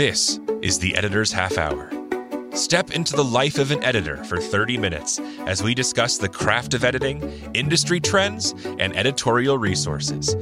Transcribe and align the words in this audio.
This 0.00 0.40
is 0.62 0.78
the 0.78 0.96
Editor's 0.96 1.30
Half 1.30 1.58
Hour. 1.58 1.90
Step 2.54 2.92
into 2.92 3.14
the 3.14 3.22
life 3.22 3.58
of 3.58 3.70
an 3.70 3.84
editor 3.84 4.16
for 4.24 4.40
30 4.40 4.78
minutes 4.78 5.20
as 5.40 5.62
we 5.62 5.74
discuss 5.74 6.16
the 6.16 6.26
craft 6.26 6.72
of 6.72 6.84
editing, 6.84 7.20
industry 7.52 8.00
trends, 8.00 8.54
and 8.78 8.96
editorial 8.96 9.58
resources. 9.58 10.34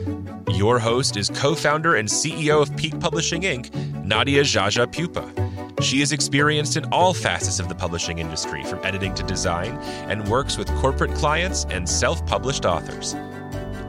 Your 0.51 0.79
host 0.79 1.17
is 1.17 1.29
co 1.31 1.57
founder 1.57 1.97
and 1.97 2.09
CEO 2.09 2.63
of 2.63 2.77
Peak 2.77 3.01
Publishing 3.01 3.43
Inc., 3.43 3.75
Nadia 4.05 4.45
Jaja 4.45 4.87
Pupa. 4.87 5.83
She 5.83 6.03
is 6.03 6.13
experienced 6.13 6.77
in 6.77 6.85
all 6.93 7.13
facets 7.13 7.59
of 7.59 7.69
the 7.69 7.75
publishing 7.75 8.21
industry, 8.21 8.63
from 8.63 8.79
editing 8.85 9.13
to 9.15 9.25
design, 9.25 9.73
and 10.09 10.29
works 10.29 10.57
with 10.57 10.69
corporate 10.77 11.17
clients 11.17 11.65
and 11.69 11.89
self 11.89 12.25
published 12.27 12.65
authors. 12.65 13.17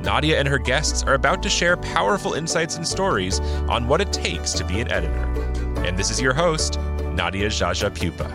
Nadia 0.02 0.40
and 0.40 0.48
her 0.48 0.58
guests 0.58 1.04
are 1.04 1.14
about 1.14 1.44
to 1.44 1.50
share 1.50 1.78
powerful 1.78 2.34
insights 2.34 2.76
and 2.76 2.88
stories 2.88 3.40
on 3.70 3.88
what 3.88 4.02
it 4.02 4.12
takes 4.12 4.54
to 4.54 4.66
be 4.66 4.80
an 4.80 4.92
editor. 4.92 5.49
And 5.90 5.98
this 5.98 6.12
is 6.12 6.22
your 6.22 6.36
host, 6.36 6.80
Nadia 7.16 7.50
Jaja 7.50 7.90
Pupa. 7.90 8.30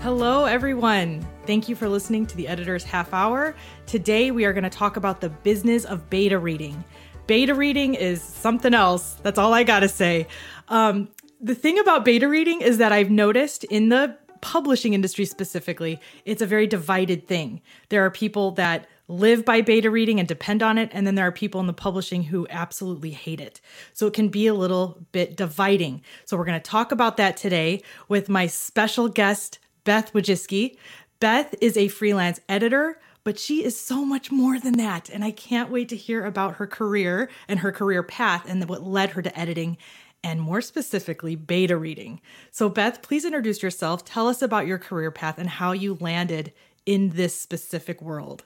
Hello, 0.00 0.46
everyone. 0.46 1.20
Thank 1.46 1.68
you 1.68 1.76
for 1.76 1.86
listening 1.86 2.24
to 2.28 2.36
the 2.38 2.48
Editor's 2.48 2.82
Half 2.82 3.12
Hour. 3.12 3.54
Today, 3.84 4.30
we 4.30 4.46
are 4.46 4.54
going 4.54 4.64
to 4.64 4.70
talk 4.70 4.96
about 4.96 5.20
the 5.20 5.28
business 5.28 5.84
of 5.84 6.08
beta 6.08 6.38
reading. 6.38 6.82
Beta 7.26 7.54
reading 7.54 7.92
is 7.92 8.22
something 8.22 8.72
else. 8.72 9.18
That's 9.22 9.38
all 9.38 9.52
I 9.52 9.62
got 9.62 9.80
to 9.80 9.88
say. 9.90 10.28
Um, 10.68 11.10
the 11.42 11.54
thing 11.54 11.78
about 11.78 12.06
beta 12.06 12.26
reading 12.26 12.62
is 12.62 12.78
that 12.78 12.92
I've 12.92 13.10
noticed 13.10 13.64
in 13.64 13.90
the 13.90 14.16
publishing 14.40 14.94
industry 14.94 15.26
specifically, 15.26 16.00
it's 16.24 16.40
a 16.40 16.46
very 16.46 16.66
divided 16.66 17.28
thing. 17.28 17.60
There 17.90 18.02
are 18.02 18.10
people 18.10 18.52
that 18.52 18.86
live 19.08 19.44
by 19.44 19.60
beta 19.60 19.90
reading 19.90 20.18
and 20.18 20.28
depend 20.28 20.62
on 20.62 20.78
it, 20.78 20.90
and 20.92 21.06
then 21.06 21.14
there 21.14 21.26
are 21.26 21.32
people 21.32 21.60
in 21.60 21.66
the 21.66 21.72
publishing 21.72 22.24
who 22.24 22.46
absolutely 22.50 23.10
hate 23.10 23.40
it. 23.40 23.60
So 23.92 24.06
it 24.06 24.14
can 24.14 24.28
be 24.28 24.46
a 24.46 24.54
little 24.54 24.98
bit 25.12 25.36
dividing. 25.36 26.02
So 26.24 26.36
we're 26.36 26.44
going 26.44 26.60
to 26.60 26.70
talk 26.70 26.92
about 26.92 27.16
that 27.16 27.36
today 27.36 27.82
with 28.08 28.28
my 28.28 28.46
special 28.46 29.08
guest, 29.08 29.58
Beth 29.84 30.12
Wojiski. 30.12 30.76
Beth 31.20 31.54
is 31.60 31.76
a 31.76 31.88
freelance 31.88 32.40
editor, 32.48 32.98
but 33.24 33.38
she 33.38 33.64
is 33.64 33.80
so 33.80 34.04
much 34.04 34.30
more 34.30 34.58
than 34.60 34.74
that. 34.74 35.08
And 35.08 35.24
I 35.24 35.30
can't 35.30 35.70
wait 35.70 35.88
to 35.90 35.96
hear 35.96 36.24
about 36.24 36.56
her 36.56 36.66
career 36.66 37.30
and 37.48 37.60
her 37.60 37.72
career 37.72 38.02
path 38.02 38.44
and 38.48 38.68
what 38.68 38.82
led 38.82 39.10
her 39.10 39.22
to 39.22 39.38
editing 39.38 39.78
and 40.22 40.40
more 40.40 40.60
specifically, 40.60 41.36
beta 41.36 41.76
reading. 41.76 42.20
So, 42.50 42.68
Beth, 42.68 43.00
please 43.00 43.24
introduce 43.24 43.62
yourself. 43.62 44.04
Tell 44.04 44.26
us 44.26 44.42
about 44.42 44.66
your 44.66 44.78
career 44.78 45.12
path 45.12 45.38
and 45.38 45.48
how 45.48 45.70
you 45.70 45.96
landed 46.00 46.52
in 46.84 47.10
this 47.10 47.38
specific 47.38 48.02
world. 48.02 48.44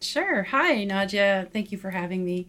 Sure. 0.00 0.44
Hi, 0.44 0.84
Nadia. 0.84 1.48
Thank 1.52 1.72
you 1.72 1.78
for 1.78 1.90
having 1.90 2.24
me. 2.24 2.48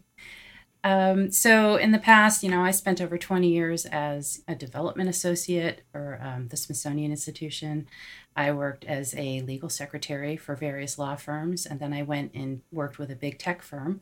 Um, 0.84 1.31
so, 1.31 1.76
in 1.76 1.92
the 1.92 2.00
past, 2.00 2.44
you 2.44 2.52
know, 2.52 2.64
I 2.64 2.72
spent 2.72 3.02
over 3.02 3.17
20 3.17 3.48
years 3.50 3.86
as 3.86 4.44
a 4.48 4.56
development 4.56 5.09
associate 5.09 5.81
for 5.92 6.20
um, 6.22 6.48
the 6.50 6.58
Smithsonian 6.58 7.12
Institution. 7.12 7.88
I 8.36 8.52
worked 8.52 8.86
as 8.86 9.16
a 9.16 9.42
legal 9.42 9.70
secretary 9.70 10.38
for 10.38 10.56
various 10.56 10.98
law 10.98 11.16
firms, 11.16 11.66
and 11.66 11.80
then 11.80 11.94
I 11.94 12.04
went 12.04 12.34
and 12.34 12.62
worked 12.72 13.00
with 13.00 13.09
a 13.12 13.16
big 13.16 13.39
tech 13.39 13.61
firm, 13.61 14.02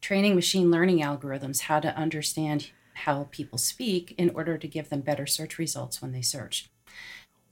training 0.00 0.34
machine 0.34 0.70
learning 0.70 0.98
algorithms 0.98 1.62
how 1.62 1.80
to 1.80 1.96
understand 1.96 2.70
how 2.94 3.28
people 3.30 3.58
speak 3.58 4.14
in 4.18 4.30
order 4.30 4.58
to 4.58 4.66
give 4.68 4.88
them 4.88 5.02
better 5.02 5.26
search 5.26 5.58
results 5.58 6.02
when 6.02 6.12
they 6.12 6.22
search. 6.22 6.70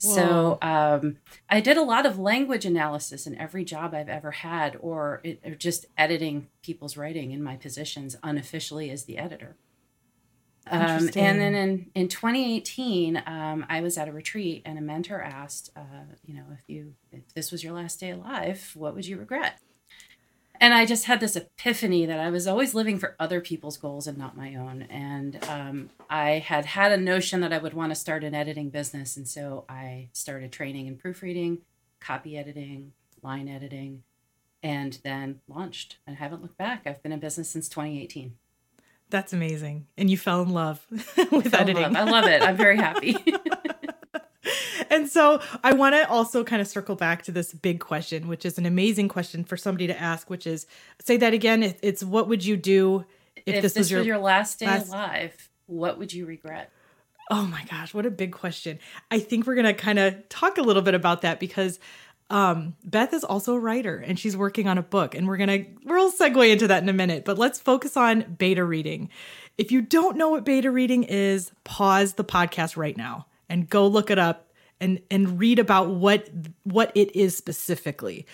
Whoa. 0.01 0.15
So 0.15 0.57
um, 0.61 1.17
I 1.49 1.61
did 1.61 1.77
a 1.77 1.83
lot 1.83 2.05
of 2.05 2.19
language 2.19 2.65
analysis 2.65 3.25
in 3.25 3.37
every 3.37 3.63
job 3.63 3.93
I've 3.93 4.09
ever 4.09 4.31
had, 4.31 4.77
or, 4.79 5.21
it, 5.23 5.39
or 5.45 5.55
just 5.55 5.85
editing 5.97 6.47
people's 6.61 6.97
writing 6.97 7.31
in 7.31 7.41
my 7.41 7.55
positions 7.55 8.15
unofficially 8.21 8.89
as 8.89 9.05
the 9.05 9.17
editor. 9.17 9.55
Um, 10.67 11.09
and 11.15 11.39
then 11.39 11.53
in, 11.53 11.91
in 11.93 12.07
2018, 12.07 13.21
um, 13.27 13.65
I 13.69 13.81
was 13.81 13.97
at 13.97 14.07
a 14.07 14.11
retreat 14.11 14.63
and 14.65 14.79
a 14.79 14.81
mentor 14.81 15.21
asked, 15.21 15.69
uh, 15.75 16.15
you 16.25 16.33
know, 16.33 16.45
if 16.53 16.67
you 16.67 16.95
if 17.11 17.33
this 17.35 17.51
was 17.51 17.63
your 17.63 17.73
last 17.73 17.99
day 17.99 18.11
alive, 18.11 18.71
what 18.73 18.95
would 18.95 19.05
you 19.05 19.17
regret? 19.17 19.59
And 20.59 20.73
I 20.73 20.85
just 20.85 21.05
had 21.05 21.19
this 21.19 21.35
epiphany 21.35 22.05
that 22.05 22.19
I 22.19 22.29
was 22.29 22.47
always 22.47 22.73
living 22.73 22.97
for 22.97 23.15
other 23.19 23.41
people's 23.41 23.77
goals 23.77 24.07
and 24.07 24.17
not 24.17 24.37
my 24.37 24.55
own. 24.55 24.83
And 24.83 25.43
um, 25.49 25.89
I 26.09 26.39
had 26.39 26.65
had 26.65 26.91
a 26.91 26.97
notion 26.97 27.41
that 27.41 27.53
I 27.53 27.57
would 27.57 27.73
want 27.73 27.91
to 27.91 27.95
start 27.95 28.23
an 28.23 28.35
editing 28.35 28.69
business. 28.69 29.17
And 29.17 29.27
so 29.27 29.65
I 29.69 30.09
started 30.13 30.51
training 30.51 30.87
in 30.87 30.97
proofreading, 30.97 31.59
copy 31.99 32.37
editing, 32.37 32.93
line 33.21 33.47
editing, 33.47 34.03
and 34.61 34.97
then 35.03 35.41
launched. 35.47 35.97
I 36.07 36.11
haven't 36.11 36.41
looked 36.41 36.57
back. 36.57 36.83
I've 36.85 37.01
been 37.03 37.11
in 37.11 37.19
business 37.19 37.49
since 37.49 37.69
2018. 37.69 38.35
That's 39.09 39.33
amazing. 39.33 39.87
And 39.97 40.09
you 40.09 40.17
fell 40.17 40.41
in 40.41 40.49
love 40.49 40.85
with 41.31 41.53
editing. 41.53 41.93
Love. 41.93 41.95
I 41.95 42.03
love 42.03 42.25
it. 42.25 42.41
I'm 42.41 42.57
very 42.57 42.77
happy. 42.77 43.17
and 44.89 45.09
so 45.09 45.41
I 45.63 45.73
want 45.73 45.95
to 45.95 46.09
also 46.09 46.43
kind 46.43 46.61
of 46.61 46.67
circle 46.67 46.95
back 46.95 47.23
to 47.23 47.31
this 47.31 47.53
big 47.53 47.79
question, 47.79 48.27
which 48.27 48.45
is 48.45 48.57
an 48.57 48.65
amazing 48.65 49.07
question 49.07 49.43
for 49.43 49.57
somebody 49.57 49.87
to 49.87 49.99
ask, 49.99 50.29
which 50.29 50.47
is 50.47 50.65
say 51.01 51.17
that 51.17 51.33
again. 51.33 51.75
It's 51.81 52.03
what 52.03 52.27
would 52.27 52.45
you 52.45 52.57
do 52.57 53.05
if, 53.45 53.55
if 53.55 53.61
this, 53.61 53.73
this, 53.73 53.81
was 53.81 53.91
your, 53.91 53.99
was 53.99 54.07
your 54.07 54.17
last 54.17 54.59
day 54.59 54.67
last... 54.67 54.89
alive? 54.89 55.49
What 55.67 55.97
would 55.97 56.13
you 56.13 56.25
regret? 56.25 56.71
Oh 57.31 57.45
my 57.47 57.63
gosh, 57.69 57.93
what 57.93 58.05
a 58.05 58.11
big 58.11 58.31
question. 58.31 58.79
I 59.09 59.19
think 59.19 59.47
we're 59.47 59.55
going 59.55 59.65
to 59.65 59.73
kind 59.73 59.97
of 59.97 60.29
talk 60.29 60.57
a 60.57 60.61
little 60.61 60.83
bit 60.83 60.93
about 60.93 61.23
that 61.23 61.39
because 61.39 61.79
um, 62.29 62.75
Beth 62.83 63.13
is 63.13 63.23
also 63.23 63.55
a 63.55 63.59
writer 63.59 63.97
and 63.97 64.19
she's 64.19 64.37
working 64.37 64.67
on 64.67 64.77
a 64.77 64.83
book, 64.83 65.15
and 65.15 65.27
we're 65.27 65.37
going 65.37 65.49
to 65.49 65.65
we'll 65.85 66.11
segue 66.11 66.51
into 66.51 66.67
that 66.67 66.83
in 66.83 66.89
a 66.89 66.93
minute, 66.93 67.25
but 67.25 67.37
let's 67.37 67.59
focus 67.59 67.97
on 67.97 68.35
beta 68.37 68.63
reading. 68.63 69.09
If 69.57 69.71
you 69.71 69.81
don't 69.81 70.17
know 70.17 70.29
what 70.29 70.43
beta 70.43 70.69
reading 70.69 71.03
is, 71.03 71.51
pause 71.63 72.13
the 72.13 72.23
podcast 72.23 72.77
right 72.77 72.97
now 72.97 73.27
and 73.49 73.69
go 73.69 73.87
look 73.87 74.09
it 74.09 74.19
up 74.19 74.44
and 74.79 74.99
and 75.09 75.39
read 75.39 75.59
about 75.59 75.89
what 75.89 76.29
what 76.63 76.91
it 76.95 77.15
is 77.15 77.35
specifically. 77.35 78.25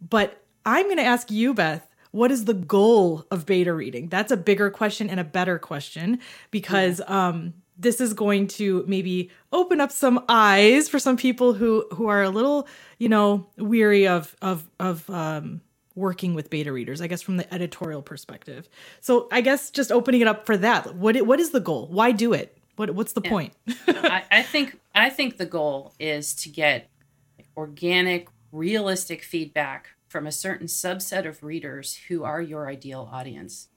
But 0.00 0.42
I'm 0.64 0.86
going 0.86 0.96
to 0.96 1.04
ask 1.04 1.30
you, 1.30 1.54
Beth, 1.54 1.86
what 2.12 2.30
is 2.30 2.44
the 2.44 2.54
goal 2.54 3.24
of 3.30 3.46
beta 3.46 3.72
reading? 3.72 4.08
That's 4.08 4.32
a 4.32 4.36
bigger 4.36 4.70
question 4.70 5.08
and 5.08 5.20
a 5.20 5.24
better 5.24 5.58
question 5.58 6.20
because 6.50 7.00
yeah. 7.00 7.28
um, 7.28 7.54
this 7.78 8.00
is 8.00 8.12
going 8.12 8.46
to 8.48 8.84
maybe 8.86 9.30
open 9.52 9.80
up 9.80 9.92
some 9.92 10.24
eyes 10.28 10.88
for 10.88 10.98
some 10.98 11.16
people 11.16 11.54
who 11.54 11.86
who 11.92 12.08
are 12.08 12.22
a 12.22 12.30
little, 12.30 12.68
you 12.98 13.08
know, 13.08 13.48
weary 13.56 14.06
of 14.06 14.36
of 14.42 14.68
of 14.78 15.08
um, 15.10 15.60
working 15.94 16.34
with 16.34 16.50
beta 16.50 16.72
readers. 16.72 17.00
I 17.00 17.06
guess 17.06 17.22
from 17.22 17.36
the 17.36 17.52
editorial 17.52 18.02
perspective. 18.02 18.68
So 19.00 19.28
I 19.30 19.40
guess 19.40 19.70
just 19.70 19.92
opening 19.92 20.20
it 20.20 20.26
up 20.26 20.46
for 20.46 20.56
that. 20.56 20.94
What 20.96 21.20
what 21.26 21.40
is 21.40 21.50
the 21.50 21.60
goal? 21.60 21.88
Why 21.90 22.12
do 22.12 22.32
it? 22.32 22.56
What 22.76 22.94
what's 22.94 23.12
the 23.12 23.22
yeah. 23.24 23.30
point? 23.30 23.52
I, 23.88 24.24
I 24.30 24.42
think 24.42 24.78
I 24.94 25.10
think 25.10 25.36
the 25.36 25.46
goal 25.46 25.94
is 25.98 26.34
to 26.36 26.48
get 26.48 26.88
organic, 27.56 28.28
realistic 28.52 29.22
feedback 29.22 29.90
from 30.08 30.26
a 30.26 30.32
certain 30.32 30.66
subset 30.66 31.26
of 31.26 31.42
readers 31.42 31.94
who 32.08 32.24
are 32.24 32.42
your 32.42 32.68
ideal 32.68 33.08
audience. 33.12 33.68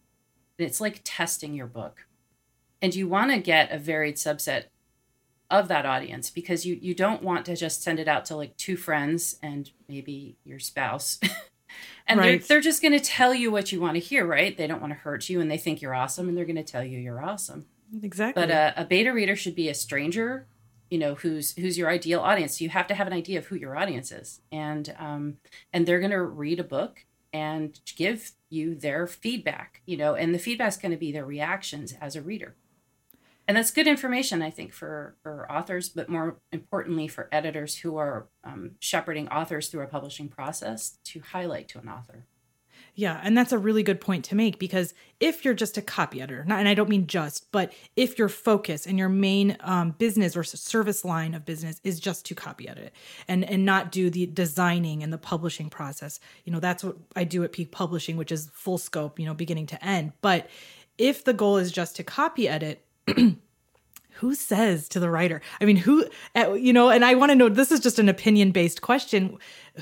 And 0.58 0.68
it's 0.68 0.82
like 0.82 1.02
testing 1.04 1.54
your 1.54 1.68
book. 1.68 2.08
And 2.82 2.94
you 2.96 3.08
want 3.08 3.32
to 3.32 3.38
get 3.38 3.72
a 3.72 3.78
varied 3.78 4.16
subset 4.16 4.66
of 5.50 5.68
that 5.68 5.86
audience 5.86 6.30
because 6.30 6.66
you 6.66 6.78
you 6.82 6.96
don't 6.96 7.22
want 7.22 7.46
to 7.46 7.56
just 7.56 7.84
send 7.84 8.00
it 8.00 8.08
out 8.08 8.26
to 8.26 8.36
like 8.36 8.58
two 8.58 8.76
friends 8.76 9.38
and 9.44 9.70
maybe 9.88 10.36
your 10.44 10.60
spouse. 10.60 11.20
and 12.08 12.20
right. 12.20 12.40
they're, 12.40 12.48
they're 12.48 12.62
just 12.62 12.82
going 12.82 12.98
to 12.98 13.00
tell 13.00 13.34
you 13.34 13.52
what 13.52 13.72
you 13.72 13.80
want 13.80 13.94
to 13.94 14.00
hear, 14.00 14.26
right? 14.26 14.58
They 14.58 14.68
don't 14.68 14.82
want 14.82 14.92
to 14.92 15.00
hurt 15.00 15.30
you 15.30 15.40
and 15.40 15.52
they 15.52 15.58
think 15.58 15.82
you're 15.82 15.94
awesome 15.94 16.28
and 16.28 16.38
they're 16.38 16.46
going 16.46 16.56
to 16.56 16.64
tell 16.64 16.84
you 16.84 16.98
you're 16.98 17.24
awesome. 17.24 17.68
Exactly. 18.02 18.42
But 18.42 18.52
a, 18.52 18.82
a 18.82 18.86
beta 18.86 19.14
reader 19.14 19.36
should 19.36 19.56
be 19.56 19.70
a 19.70 19.74
stranger, 19.74 20.48
you 20.90 20.98
know, 20.98 21.16
who's 21.16 21.56
who's 21.56 21.78
your 21.78 21.90
ideal 21.90 22.22
audience. 22.22 22.60
You 22.62 22.70
have 22.70 22.88
to 22.88 22.96
have 22.96 23.08
an 23.08 23.14
idea 23.14 23.40
of 23.40 23.48
who 23.48 23.56
your 23.56 23.78
audience 23.78 24.12
is, 24.12 24.42
and 24.52 24.96
um, 24.98 25.38
and 25.72 25.86
they're 25.86 26.00
going 26.00 26.12
to 26.12 26.24
read 26.24 26.60
a 26.60 26.64
book 26.64 27.06
and 27.34 27.80
give 27.96 28.32
you 28.50 28.76
their 28.76 29.08
feedback, 29.08 29.82
you 29.86 29.98
know, 29.98 30.14
and 30.14 30.34
the 30.34 30.40
feedback's 30.40 30.78
going 30.78 30.92
to 30.92 30.98
be 30.98 31.12
their 31.12 31.26
reactions 31.26 31.96
as 32.00 32.16
a 32.16 32.22
reader. 32.22 32.56
And 33.48 33.58
that's 33.58 33.72
good 33.72 33.88
information, 33.88 34.42
I 34.42 34.52
think, 34.52 34.72
for, 34.72 35.16
for 35.22 35.52
authors, 35.52 35.90
but 35.90 36.08
more 36.08 36.38
importantly, 36.52 37.08
for 37.08 37.28
editors 37.32 37.78
who 37.78 37.98
are 37.98 38.28
um, 38.44 38.72
shepherding 38.80 39.28
authors 39.28 39.68
through 39.68 39.82
a 39.82 39.88
publishing 39.88 40.30
process 40.30 40.98
to 41.06 41.20
highlight 41.20 41.68
to 41.70 41.80
an 41.80 41.90
author. 41.90 42.26
Yeah, 42.96 43.20
and 43.24 43.36
that's 43.36 43.52
a 43.52 43.58
really 43.58 43.82
good 43.82 44.00
point 44.00 44.24
to 44.26 44.36
make 44.36 44.60
because 44.60 44.94
if 45.20 45.44
you're 45.44 45.56
just 45.56 45.78
a 45.78 45.82
copy 45.82 46.22
editor, 46.22 46.46
not, 46.46 46.60
and 46.60 46.68
I 46.68 46.76
don't 46.76 46.90
mean 46.90 47.08
just, 47.08 47.52
but 47.52 47.74
if 47.96 48.20
your 48.20 48.30
focus 48.30 48.86
and 48.86 49.00
your 49.00 49.10
main 49.10 49.58
um, 49.62 49.92
business 49.98 50.38
or 50.38 50.44
service 50.44 51.04
line 51.04 51.34
of 51.34 51.44
business 51.44 51.82
is 51.84 52.00
just 52.00 52.24
to 52.28 52.36
copy 52.36 52.70
edit 52.70 52.94
and 53.28 53.44
and 53.44 53.66
not 53.66 53.92
do 53.92 54.12
the 54.12 54.28
designing 54.28 55.02
and 55.02 55.12
the 55.12 55.18
publishing 55.18 55.72
process, 55.72 56.20
you 56.46 56.54
know, 56.54 56.60
that's 56.60 56.84
what 56.84 56.98
I 57.16 57.24
do 57.24 57.44
at 57.44 57.52
Peak 57.52 57.72
Publishing, 57.72 58.16
which 58.16 58.32
is 58.32 58.52
full 58.54 58.78
scope, 58.78 59.20
you 59.20 59.26
know, 59.26 59.34
beginning 59.34 59.66
to 59.68 59.84
end. 59.84 60.14
But 60.22 60.48
if 61.00 61.24
the 61.24 61.34
goal 61.34 61.58
is 61.58 61.72
just 61.72 61.96
to 61.98 62.04
copy 62.04 62.48
edit. 62.48 62.86
who 64.18 64.36
says 64.36 64.88
to 64.88 65.00
the 65.00 65.10
writer 65.10 65.42
i 65.60 65.66
mean 65.66 65.76
who 65.76 66.06
you 66.56 66.72
know 66.72 66.90
and 66.90 67.04
i 67.04 67.16
want 67.16 67.32
to 67.32 67.36
know 67.36 67.50
this 67.50 67.72
is 67.72 67.80
just 67.80 67.98
an 67.98 68.08
opinion 68.08 68.52
based 68.52 68.82
question 68.82 69.38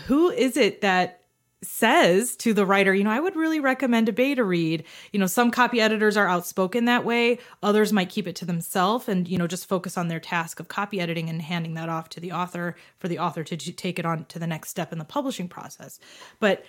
who 0.05 0.31
is 0.31 0.55
it 0.55 0.79
that 0.81 1.20
says 1.63 2.35
to 2.37 2.53
the 2.53 2.65
writer, 2.65 2.93
you 2.93 3.03
know, 3.03 3.11
I 3.11 3.19
would 3.19 3.35
really 3.35 3.59
recommend 3.59 4.09
a 4.09 4.13
beta 4.13 4.43
read. 4.43 4.83
You 5.11 5.19
know, 5.19 5.27
some 5.27 5.51
copy 5.51 5.79
editors 5.79 6.17
are 6.17 6.27
outspoken 6.27 6.85
that 6.85 7.05
way. 7.05 7.37
Others 7.61 7.93
might 7.93 8.09
keep 8.09 8.27
it 8.27 8.35
to 8.37 8.45
themselves 8.45 9.07
and, 9.07 9.27
you 9.27 9.37
know, 9.37 9.47
just 9.47 9.67
focus 9.67 9.97
on 9.97 10.07
their 10.07 10.19
task 10.19 10.59
of 10.59 10.67
copy 10.67 10.99
editing 10.99 11.29
and 11.29 11.41
handing 11.41 11.75
that 11.75 11.89
off 11.89 12.09
to 12.09 12.19
the 12.19 12.31
author 12.31 12.75
for 12.97 13.07
the 13.07 13.19
author 13.19 13.43
to 13.43 13.57
take 13.57 13.99
it 13.99 14.05
on 14.05 14.25
to 14.25 14.39
the 14.39 14.47
next 14.47 14.69
step 14.69 14.91
in 14.91 14.97
the 14.97 15.05
publishing 15.05 15.47
process. 15.47 15.99
But 16.39 16.65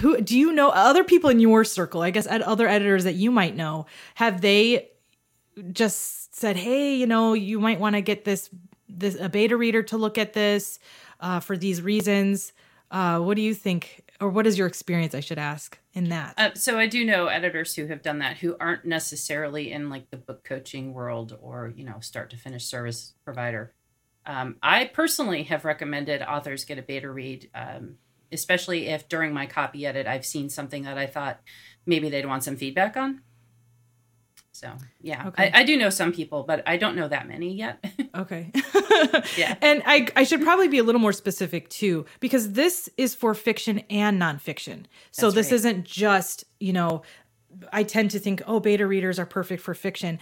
who 0.00 0.20
do 0.20 0.38
you 0.38 0.52
know 0.52 0.68
other 0.68 1.04
people 1.04 1.30
in 1.30 1.40
your 1.40 1.64
circle, 1.64 2.02
I 2.02 2.10
guess 2.10 2.26
other 2.28 2.68
editors 2.68 3.04
that 3.04 3.14
you 3.14 3.30
might 3.30 3.56
know, 3.56 3.86
have 4.16 4.42
they 4.42 4.90
just 5.72 6.36
said, 6.36 6.56
"Hey, 6.56 6.94
you 6.94 7.06
know, 7.06 7.32
you 7.32 7.58
might 7.58 7.80
want 7.80 7.96
to 7.96 8.02
get 8.02 8.24
this 8.24 8.50
this 8.88 9.16
a 9.18 9.30
beta 9.30 9.56
reader 9.56 9.82
to 9.84 9.96
look 9.96 10.18
at 10.18 10.34
this 10.34 10.78
uh, 11.20 11.40
for 11.40 11.56
these 11.56 11.80
reasons." 11.80 12.52
Uh, 12.90 13.20
what 13.20 13.36
do 13.36 13.42
you 13.42 13.54
think 13.54 14.09
or 14.20 14.28
what 14.28 14.46
is 14.46 14.58
your 14.58 14.66
experience 14.66 15.14
i 15.14 15.20
should 15.20 15.38
ask 15.38 15.78
in 15.92 16.08
that? 16.10 16.34
Uh, 16.36 16.50
so 16.54 16.78
i 16.78 16.86
do 16.86 17.04
know 17.04 17.26
editors 17.26 17.74
who 17.74 17.86
have 17.86 18.02
done 18.02 18.18
that 18.18 18.38
who 18.38 18.56
aren't 18.60 18.84
necessarily 18.84 19.72
in 19.72 19.90
like 19.90 20.10
the 20.10 20.16
book 20.16 20.44
coaching 20.44 20.92
world 20.92 21.36
or 21.40 21.72
you 21.74 21.84
know 21.84 22.00
start 22.00 22.30
to 22.30 22.36
finish 22.36 22.64
service 22.64 23.14
provider. 23.24 23.74
Um, 24.26 24.56
i 24.62 24.84
personally 24.84 25.44
have 25.44 25.64
recommended 25.64 26.22
authors 26.22 26.64
get 26.64 26.78
a 26.78 26.82
beta 26.82 27.10
read 27.10 27.50
um, 27.54 27.96
especially 28.32 28.88
if 28.88 29.08
during 29.08 29.32
my 29.32 29.46
copy 29.46 29.86
edit 29.86 30.06
i've 30.06 30.26
seen 30.26 30.50
something 30.50 30.84
that 30.84 30.98
i 30.98 31.06
thought 31.06 31.40
maybe 31.86 32.10
they'd 32.10 32.26
want 32.26 32.44
some 32.44 32.56
feedback 32.56 32.96
on 32.96 33.22
so 34.60 34.70
yeah, 35.00 35.28
okay. 35.28 35.50
I, 35.54 35.60
I, 35.60 35.62
do 35.64 35.74
know 35.78 35.88
some 35.88 36.12
people, 36.12 36.42
but 36.42 36.62
I 36.66 36.76
don't 36.76 36.94
know 36.94 37.08
that 37.08 37.26
many 37.26 37.54
yet. 37.54 37.82
okay. 38.14 38.52
yeah. 39.38 39.56
And 39.62 39.82
I, 39.86 40.06
I 40.14 40.24
should 40.24 40.42
probably 40.42 40.68
be 40.68 40.76
a 40.76 40.84
little 40.84 41.00
more 41.00 41.14
specific 41.14 41.70
too, 41.70 42.04
because 42.20 42.52
this 42.52 42.90
is 42.98 43.14
for 43.14 43.32
fiction 43.34 43.78
and 43.88 44.20
nonfiction. 44.20 44.84
So 45.12 45.30
That's 45.30 45.34
this 45.34 45.46
right. 45.46 45.56
isn't 45.56 45.84
just, 45.84 46.44
you 46.58 46.74
know, 46.74 47.02
I 47.72 47.84
tend 47.84 48.10
to 48.10 48.18
think, 48.18 48.42
oh, 48.46 48.60
beta 48.60 48.86
readers 48.86 49.18
are 49.18 49.24
perfect 49.24 49.62
for 49.62 49.72
fiction. 49.72 50.18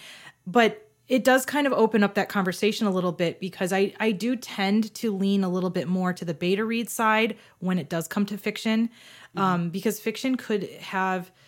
But 0.46 0.88
it 1.08 1.24
does 1.24 1.44
kind 1.44 1.66
of 1.66 1.72
open 1.72 2.04
up 2.04 2.14
that 2.14 2.28
conversation 2.28 2.86
a 2.86 2.92
little 2.92 3.10
bit 3.10 3.40
because 3.40 3.72
I, 3.72 3.92
I 3.98 4.12
do 4.12 4.36
tend 4.36 4.94
to 4.94 5.16
lean 5.16 5.42
a 5.42 5.48
little 5.48 5.70
bit 5.70 5.88
more 5.88 6.12
to 6.12 6.24
the 6.24 6.34
beta 6.34 6.64
read 6.64 6.88
side 6.88 7.36
when 7.58 7.80
it 7.80 7.88
does 7.88 8.06
come 8.06 8.24
to 8.26 8.38
fiction, 8.38 8.86
mm-hmm. 8.86 9.38
um, 9.40 9.70
because 9.70 9.98
fiction 9.98 10.36
could 10.36 10.62
have– 10.62 11.32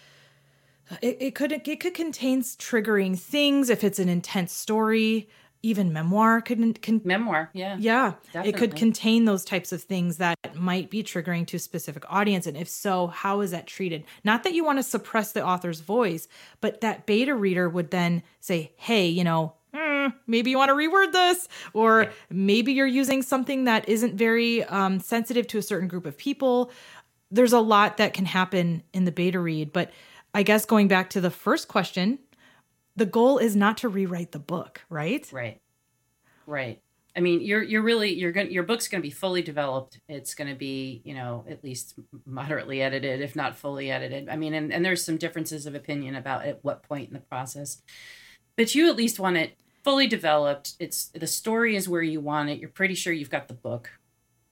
it, 1.03 1.17
it 1.21 1.35
could 1.35 1.53
it 1.53 1.81
could 1.81 1.95
contain 1.95 2.43
triggering 2.43 3.19
things 3.19 3.71
if 3.71 3.85
it's 3.85 3.99
an 3.99 4.09
intense 4.09 4.53
story 4.53 5.29
even 5.63 5.93
memoir 5.93 6.41
could 6.41 6.81
con- 6.83 7.01
memoir 7.05 7.51
yeah 7.53 7.77
yeah 7.79 8.15
definitely. 8.33 8.49
it 8.49 8.57
could 8.57 8.77
contain 8.77 9.25
those 9.25 9.45
types 9.45 9.73
of 9.73 9.83
things 9.83 10.17
that 10.17 10.37
might 10.55 10.91
be 10.91 11.03
triggering 11.03 11.47
to 11.47 11.57
a 11.57 11.61
specific 11.61 12.03
audience 12.09 12.47
and 12.47 12.57
if 12.57 12.69
so 12.69 13.09
how 13.09 13.41
is 13.41 13.51
that 13.51 13.67
treated 13.67 14.05
not 14.25 14.43
that 14.43 14.55
you 14.55 14.65
want 14.65 14.79
to 14.79 14.83
suppress 14.83 15.33
the 15.33 15.45
author's 15.45 15.81
voice 15.81 16.29
but 16.61 16.81
that 16.81 17.07
beta 17.07 17.35
reader 17.35 17.69
would 17.69 17.91
then 17.91 18.23
say 18.41 18.73
hey 18.77 19.07
you 19.07 19.23
know 19.23 19.53
mm, 19.75 20.13
maybe 20.27 20.51
you 20.51 20.57
want 20.57 20.71
to 20.71 20.75
reword 20.75 21.13
this 21.13 21.47
or 21.75 22.03
yeah. 22.05 22.11
maybe 22.31 22.73
you're 22.73 22.87
using 22.87 23.23
something 23.23 23.65
that 23.65 23.87
isn't 23.89 24.15
very 24.15 24.65
um, 24.65 24.99
sensitive 24.99 25.47
to 25.47 25.59
a 25.59 25.63
certain 25.63 25.89
group 25.89 26.07
of 26.07 26.17
people 26.17 26.71
there's 27.31 27.53
a 27.53 27.61
lot 27.61 27.99
that 27.99 28.15
can 28.15 28.25
happen 28.25 28.83
in 28.95 29.05
the 29.05 29.13
beta 29.13 29.39
read 29.39 29.73
but 29.73 29.93
I 30.35 30.43
guess 30.43 30.65
going 30.65 30.89
back 30.89 31.11
to 31.11 31.21
the 31.21 31.31
first 31.31 31.69
question, 31.69 32.19
the 32.97 33.07
goal 33.07 33.39
is 33.39 33.57
not 33.57 33.79
to 33.79 33.89
rewrite 33.89 34.33
the 34.33 34.39
book, 34.39 34.83
right? 34.89 35.29
Right. 35.33 35.61
Right. 36.47 36.81
I 37.17 37.21
mean, 37.21 37.41
you're 37.41 37.63
you're 37.63 37.83
really 37.83 38.15
you're 38.15 38.31
going 38.31 38.53
your 38.53 38.63
book's 38.63 38.87
going 38.87 39.03
to 39.03 39.07
be 39.07 39.13
fully 39.13 39.43
developed. 39.43 39.99
It's 40.09 40.35
going 40.35 40.49
to 40.49 40.55
be, 40.55 41.03
you 41.05 41.15
know, 41.15 41.45
at 41.49 41.65
least 41.65 41.95
moderately 42.25 42.83
edited, 42.83 43.21
if 43.21 43.35
not 43.35 43.57
fully 43.57 43.91
edited. 43.91 44.29
I 44.29 44.37
mean, 44.37 44.55
and, 44.55 44.73
and 44.73 44.85
there's 44.85 45.05
some 45.05 45.17
differences 45.17 45.67
of 45.67 45.75
opinion 45.75 46.15
about 46.15 46.45
at 46.45 46.63
what 46.63 46.85
point 46.85 47.09
in 47.09 47.15
the 47.15 47.21
process. 47.21 47.83
But 48.57 48.75
you 48.75 48.89
at 48.89 48.97
least 48.97 49.19
want 49.19 49.37
it 49.37 49.59
fully 49.83 50.07
developed. 50.07 50.75
It's 50.79 51.07
the 51.07 51.27
story 51.27 51.75
is 51.75 51.89
where 51.89 52.03
you 52.03 52.21
want 52.21 52.51
it. 52.51 52.59
You're 52.59 52.69
pretty 52.69 52.95
sure 52.95 53.13
you've 53.13 53.31
got 53.31 53.49
the 53.49 53.55
book. 53.55 53.91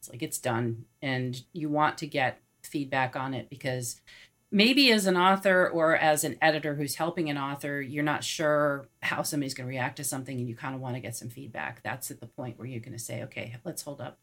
It's 0.00 0.08
like 0.08 0.22
it's 0.22 0.38
done 0.38 0.84
and 1.00 1.40
you 1.52 1.68
want 1.68 1.98
to 1.98 2.06
get 2.06 2.40
feedback 2.62 3.16
on 3.16 3.34
it 3.34 3.50
because 3.50 4.00
maybe 4.50 4.90
as 4.90 5.06
an 5.06 5.16
author 5.16 5.68
or 5.68 5.96
as 5.96 6.24
an 6.24 6.36
editor 6.40 6.74
who's 6.74 6.94
helping 6.94 7.28
an 7.28 7.36
author, 7.36 7.80
you're 7.80 8.04
not 8.04 8.24
sure 8.24 8.88
how 9.02 9.22
somebody's 9.22 9.54
going 9.54 9.66
to 9.66 9.70
react 9.70 9.96
to 9.96 10.04
something 10.04 10.38
and 10.38 10.48
you 10.48 10.56
kind 10.56 10.74
of 10.74 10.80
want 10.80 10.94
to 10.94 11.00
get 11.00 11.16
some 11.16 11.28
feedback. 11.28 11.82
That's 11.82 12.10
at 12.10 12.20
the 12.20 12.26
point 12.26 12.58
where 12.58 12.66
you're 12.66 12.80
going 12.80 12.96
to 12.96 12.98
say, 12.98 13.22
okay, 13.24 13.56
let's 13.64 13.82
hold 13.82 14.00
up. 14.00 14.18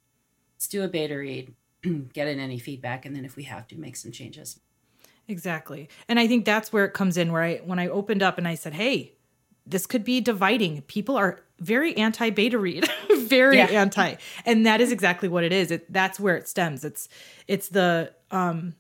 Let's 0.56 0.68
do 0.68 0.84
a 0.84 0.88
beta 0.88 1.18
read, 1.18 1.54
get 2.14 2.28
in 2.28 2.40
any 2.40 2.58
feedback, 2.58 3.06
and 3.06 3.16
then 3.16 3.26
if 3.26 3.36
we 3.36 3.44
have 3.44 3.68
to, 3.68 3.76
make 3.78 3.96
some 3.96 4.12
changes. 4.12 4.60
Exactly. 5.28 5.90
And 6.08 6.20
I 6.20 6.28
think 6.28 6.46
that's 6.46 6.72
where 6.72 6.86
it 6.86 6.94
comes 6.94 7.18
in 7.18 7.32
where 7.32 7.42
I 7.42 7.56
when 7.58 7.80
I 7.80 7.88
opened 7.88 8.22
up 8.22 8.38
and 8.38 8.48
I 8.48 8.56
said, 8.56 8.74
"Hey, 8.74 9.14
this 9.66 9.88
could 9.88 10.04
be 10.04 10.22
dividing. 10.22 10.84
People 10.84 11.18
are 11.18 11.42
very 11.60 11.98
anti 11.98 12.30
beta 12.30 12.60
read, 12.60 12.88
very 13.18 13.58
yeah. 13.58 13.66
anti." 13.66 14.16
And 14.46 14.68
that 14.68 14.82
is 14.82 14.92
exactly 14.92 15.28
what 15.28 15.44
it 15.44 15.52
is. 15.52 15.72
It 15.72 15.92
that's 15.92 16.20
where 16.20 16.38
it 16.38 16.48
stems. 16.48 16.86
It's 16.86 17.10
it's 17.48 17.70
the 17.70 18.14
um 18.30 18.76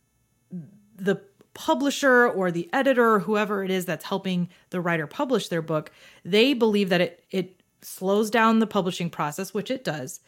the 0.95 1.19
publisher 1.55 2.27
or 2.27 2.51
the 2.51 2.69
editor 2.71 3.13
or 3.15 3.19
whoever 3.19 3.63
it 3.63 3.71
is 3.71 3.85
that's 3.85 4.05
helping 4.05 4.49
the 4.69 4.81
writer 4.81 5.07
publish 5.07 5.47
their 5.47 5.63
book, 5.63 5.91
they 6.23 6.53
believe 6.53 6.89
that 6.89 7.01
it 7.01 7.23
it 7.31 7.61
slows 7.81 8.29
down 8.29 8.59
the 8.59 8.67
publishing 8.67 9.09
process, 9.09 9.53
which 9.53 9.71
it 9.71 9.83
does. 9.83 10.19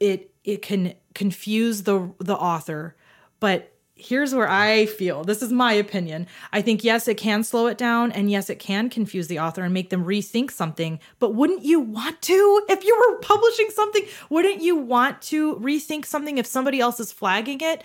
It 0.00 0.32
it 0.42 0.62
can 0.62 0.94
confuse 1.14 1.84
the 1.84 2.12
the 2.18 2.36
author, 2.36 2.96
but 3.38 3.71
here's 4.02 4.34
where 4.34 4.48
I 4.48 4.86
feel 4.86 5.24
this 5.24 5.42
is 5.42 5.52
my 5.52 5.72
opinion. 5.72 6.26
I 6.52 6.60
think, 6.62 6.82
yes, 6.82 7.08
it 7.08 7.16
can 7.16 7.44
slow 7.44 7.66
it 7.66 7.78
down, 7.78 8.12
and 8.12 8.30
yes, 8.30 8.50
it 8.50 8.58
can 8.58 8.90
confuse 8.90 9.28
the 9.28 9.38
author 9.38 9.62
and 9.62 9.72
make 9.72 9.90
them 9.90 10.04
rethink 10.04 10.50
something. 10.50 10.98
But 11.18 11.34
wouldn't 11.34 11.64
you 11.64 11.80
want 11.80 12.20
to, 12.22 12.64
if 12.68 12.84
you 12.84 12.96
were 12.96 13.18
publishing 13.20 13.70
something, 13.70 14.04
wouldn't 14.28 14.62
you 14.62 14.76
want 14.76 15.22
to 15.22 15.56
rethink 15.56 16.04
something 16.04 16.38
if 16.38 16.46
somebody 16.46 16.80
else 16.80 17.00
is 17.00 17.12
flagging 17.12 17.60
it? 17.60 17.84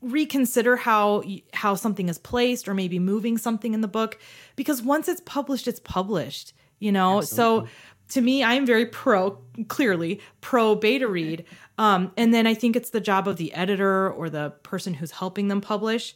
Reconsider 0.00 0.76
how 0.76 1.22
how 1.52 1.74
something 1.74 2.08
is 2.08 2.18
placed, 2.18 2.68
or 2.68 2.74
maybe 2.74 2.98
moving 2.98 3.38
something 3.38 3.74
in 3.74 3.80
the 3.80 3.88
book, 3.88 4.18
because 4.56 4.82
once 4.82 5.08
it's 5.08 5.22
published, 5.24 5.68
it's 5.68 5.80
published. 5.80 6.52
You 6.78 6.90
know, 6.90 7.18
Absolutely. 7.18 7.68
so 7.68 7.72
to 8.08 8.20
me, 8.20 8.44
I'm 8.44 8.66
very 8.66 8.84
pro, 8.84 9.38
clearly 9.68 10.20
pro 10.42 10.74
beta 10.74 11.08
read. 11.08 11.44
Um, 11.78 12.12
and 12.16 12.32
then 12.32 12.46
I 12.46 12.54
think 12.54 12.76
it's 12.76 12.90
the 12.90 13.00
job 13.00 13.26
of 13.26 13.36
the 13.36 13.52
editor 13.54 14.10
or 14.10 14.28
the 14.28 14.50
person 14.62 14.94
who's 14.94 15.10
helping 15.10 15.48
them 15.48 15.60
publish 15.60 16.14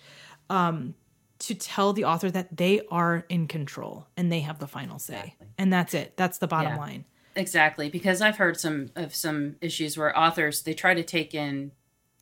um, 0.50 0.94
to 1.40 1.54
tell 1.54 1.92
the 1.92 2.04
author 2.04 2.30
that 2.30 2.56
they 2.56 2.82
are 2.90 3.24
in 3.28 3.48
control 3.48 4.06
and 4.16 4.30
they 4.30 4.40
have 4.40 4.58
the 4.58 4.66
final 4.66 4.98
say. 4.98 5.14
Exactly. 5.14 5.46
And 5.58 5.72
that's 5.72 5.94
it. 5.94 6.16
That's 6.16 6.38
the 6.38 6.46
bottom 6.46 6.72
yeah, 6.72 6.78
line. 6.78 7.04
Exactly, 7.36 7.90
because 7.90 8.22
I've 8.22 8.38
heard 8.38 8.58
some 8.58 8.90
of 8.96 9.14
some 9.14 9.56
issues 9.60 9.98
where 9.98 10.18
authors 10.18 10.62
they 10.62 10.72
try 10.72 10.94
to 10.94 11.02
take 11.02 11.34
in 11.34 11.72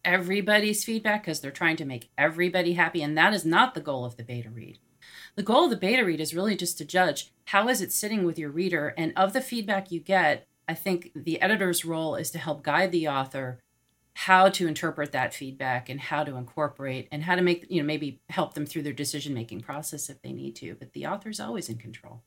everybody's 0.04 0.84
feedback 0.84 1.22
because 1.22 1.40
they're 1.40 1.52
trying 1.52 1.76
to 1.76 1.84
make 1.84 2.10
everybody 2.18 2.72
happy, 2.72 3.00
and 3.00 3.16
that 3.16 3.32
is 3.32 3.44
not 3.44 3.74
the 3.74 3.80
goal 3.80 4.04
of 4.04 4.16
the 4.16 4.24
beta 4.24 4.50
read. 4.50 4.78
The 5.36 5.44
goal 5.44 5.64
of 5.64 5.70
the 5.70 5.76
beta 5.76 6.04
read 6.04 6.20
is 6.20 6.34
really 6.34 6.56
just 6.56 6.78
to 6.78 6.84
judge 6.84 7.32
how 7.46 7.68
is 7.68 7.80
it 7.80 7.92
sitting 7.92 8.24
with 8.24 8.38
your 8.38 8.50
reader 8.50 8.92
and 8.98 9.12
of 9.16 9.32
the 9.32 9.40
feedback 9.40 9.92
you 9.92 10.00
get, 10.00 10.48
I 10.68 10.74
think 10.74 11.10
the 11.14 11.40
editor's 11.40 11.84
role 11.84 12.14
is 12.16 12.30
to 12.32 12.38
help 12.38 12.62
guide 12.62 12.92
the 12.92 13.08
author 13.08 13.60
how 14.16 14.48
to 14.48 14.68
interpret 14.68 15.10
that 15.12 15.34
feedback 15.34 15.88
and 15.88 16.00
how 16.00 16.22
to 16.22 16.36
incorporate 16.36 17.08
and 17.10 17.24
how 17.24 17.34
to 17.34 17.42
make 17.42 17.66
you 17.68 17.82
know 17.82 17.86
maybe 17.86 18.20
help 18.28 18.54
them 18.54 18.64
through 18.64 18.82
their 18.82 18.92
decision 18.92 19.34
making 19.34 19.60
process 19.60 20.08
if 20.08 20.22
they 20.22 20.32
need 20.32 20.54
to 20.54 20.74
but 20.76 20.92
the 20.92 21.06
author's 21.06 21.40
always 21.40 21.68
in 21.68 21.76
control 21.76 22.22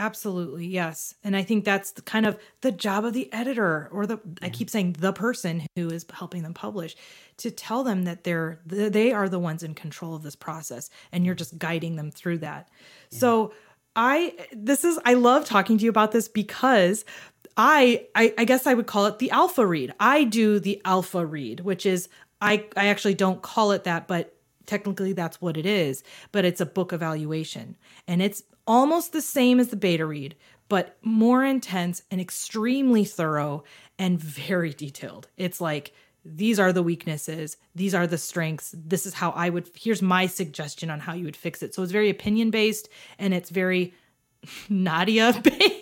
Absolutely, 0.00 0.66
yes. 0.66 1.14
And 1.22 1.36
I 1.36 1.42
think 1.42 1.66
that's 1.66 1.92
the 1.92 2.00
kind 2.00 2.24
of 2.24 2.38
the 2.62 2.72
job 2.72 3.04
of 3.04 3.12
the 3.12 3.30
editor 3.34 3.90
or 3.92 4.06
the 4.06 4.18
yeah. 4.24 4.46
I 4.46 4.48
keep 4.48 4.70
saying 4.70 4.96
the 4.98 5.12
person 5.12 5.66
who 5.76 5.90
is 5.90 6.06
helping 6.10 6.42
them 6.42 6.54
publish 6.54 6.96
to 7.38 7.50
tell 7.50 7.84
them 7.84 8.04
that 8.04 8.24
they're 8.24 8.60
they 8.64 9.12
are 9.12 9.28
the 9.28 9.38
ones 9.38 9.62
in 9.62 9.74
control 9.74 10.14
of 10.14 10.22
this 10.22 10.36
process 10.36 10.88
and 11.12 11.26
you're 11.26 11.34
just 11.34 11.58
guiding 11.58 11.96
them 11.96 12.10
through 12.10 12.38
that. 12.38 12.70
Yeah. 13.10 13.18
So 13.18 13.52
I 13.94 14.46
this 14.52 14.84
is 14.84 14.98
I 15.04 15.14
love 15.14 15.44
talking 15.44 15.76
to 15.76 15.84
you 15.84 15.90
about 15.90 16.12
this 16.12 16.28
because 16.28 17.04
I, 17.62 18.06
I 18.14 18.32
I 18.38 18.44
guess 18.46 18.66
I 18.66 18.72
would 18.72 18.86
call 18.86 19.04
it 19.04 19.18
the 19.18 19.30
alpha 19.30 19.66
read. 19.66 19.92
I 20.00 20.24
do 20.24 20.58
the 20.58 20.80
alpha 20.86 21.26
read, 21.26 21.60
which 21.60 21.84
is 21.84 22.08
I 22.40 22.64
I 22.74 22.86
actually 22.86 23.14
don't 23.14 23.42
call 23.42 23.72
it 23.72 23.84
that, 23.84 24.08
but 24.08 24.34
technically 24.64 25.12
that's 25.12 25.42
what 25.42 25.58
it 25.58 25.66
is, 25.66 26.02
but 26.32 26.46
it's 26.46 26.60
a 26.60 26.66
book 26.66 26.92
evaluation. 26.92 27.76
And 28.08 28.22
it's 28.22 28.44
almost 28.66 29.12
the 29.12 29.20
same 29.20 29.60
as 29.60 29.68
the 29.68 29.76
beta 29.76 30.06
read, 30.06 30.36
but 30.70 30.96
more 31.02 31.44
intense 31.44 32.02
and 32.10 32.20
extremely 32.20 33.04
thorough 33.04 33.64
and 33.98 34.18
very 34.18 34.72
detailed. 34.72 35.28
It's 35.36 35.60
like, 35.60 35.92
these 36.24 36.58
are 36.60 36.72
the 36.72 36.82
weaknesses, 36.82 37.56
these 37.74 37.94
are 37.94 38.06
the 38.06 38.16
strengths. 38.16 38.74
This 38.78 39.06
is 39.06 39.14
how 39.14 39.30
I 39.30 39.50
would, 39.50 39.68
here's 39.74 40.00
my 40.02 40.26
suggestion 40.26 40.88
on 40.88 41.00
how 41.00 41.14
you 41.14 41.24
would 41.24 41.36
fix 41.36 41.62
it. 41.62 41.74
So 41.74 41.82
it's 41.82 41.92
very 41.92 42.08
opinion 42.08 42.50
based 42.50 42.88
and 43.18 43.34
it's 43.34 43.50
very 43.50 43.92
Nadia 44.68 45.32
based, 45.42 45.79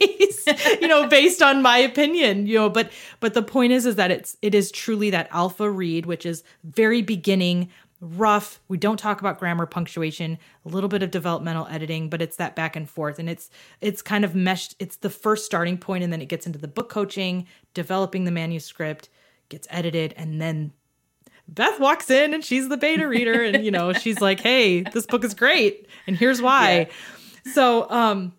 you 0.81 0.89
know, 0.89 1.09
based 1.09 1.43
on 1.43 1.63
my 1.63 1.79
opinion, 1.79 2.47
you 2.47 2.57
know, 2.57 2.69
but 2.69 2.91
but 3.21 3.35
the 3.35 3.43
point 3.43 3.73
is 3.73 3.87
is 3.87 3.97
that 3.97 4.11
it's 4.11 4.37
it 4.43 4.55
is 4.55 4.71
truly 4.71 5.11
that 5.11 5.29
alpha 5.31 5.71
read 5.71 6.07
which 6.07 6.27
is 6.27 6.43
very 6.65 7.03
beginning 7.03 7.69
rough. 8.01 8.61
We 8.69 8.79
don't 8.79 8.99
talk 8.99 9.21
about 9.21 9.39
grammar, 9.39 9.67
punctuation, 9.67 10.39
a 10.65 10.69
little 10.69 10.89
bit 10.89 11.03
of 11.03 11.11
developmental 11.11 11.67
editing, 11.67 12.09
but 12.09 12.23
it's 12.23 12.37
that 12.37 12.55
back 12.55 12.77
and 12.77 12.89
forth 12.89 13.19
and 13.19 13.29
it's 13.29 13.51
it's 13.81 14.03
kind 14.03 14.25
of 14.25 14.35
meshed. 14.35 14.75
It's 14.79 14.97
the 14.97 15.11
first 15.11 15.45
starting 15.45 15.79
point 15.79 16.05
and 16.05 16.13
then 16.13 16.23
it 16.23 16.29
gets 16.29 16.47
into 16.47 16.59
the 16.59 16.69
book 16.69 16.89
coaching, 16.89 17.47
developing 17.75 18.25
the 18.25 18.31
manuscript, 18.31 19.09
gets 19.49 19.67
edited 19.71 20.15
and 20.17 20.41
then 20.41 20.73
Beth 21.51 21.81
walks 21.81 22.11
in 22.11 22.35
and 22.35 22.45
she's 22.45 22.69
the 22.69 22.77
beta 22.77 23.09
reader 23.09 23.43
and 23.43 23.65
you 23.65 23.71
know, 23.71 23.93
she's 23.95 24.21
like, 24.29 24.41
"Hey, 24.41 24.83
this 24.83 25.07
book 25.07 25.25
is 25.25 25.35
great 25.35 25.89
and 26.07 26.17
here's 26.17 26.43
why." 26.43 26.79
Yeah. 27.45 27.53
So, 27.53 27.91
um 27.91 28.35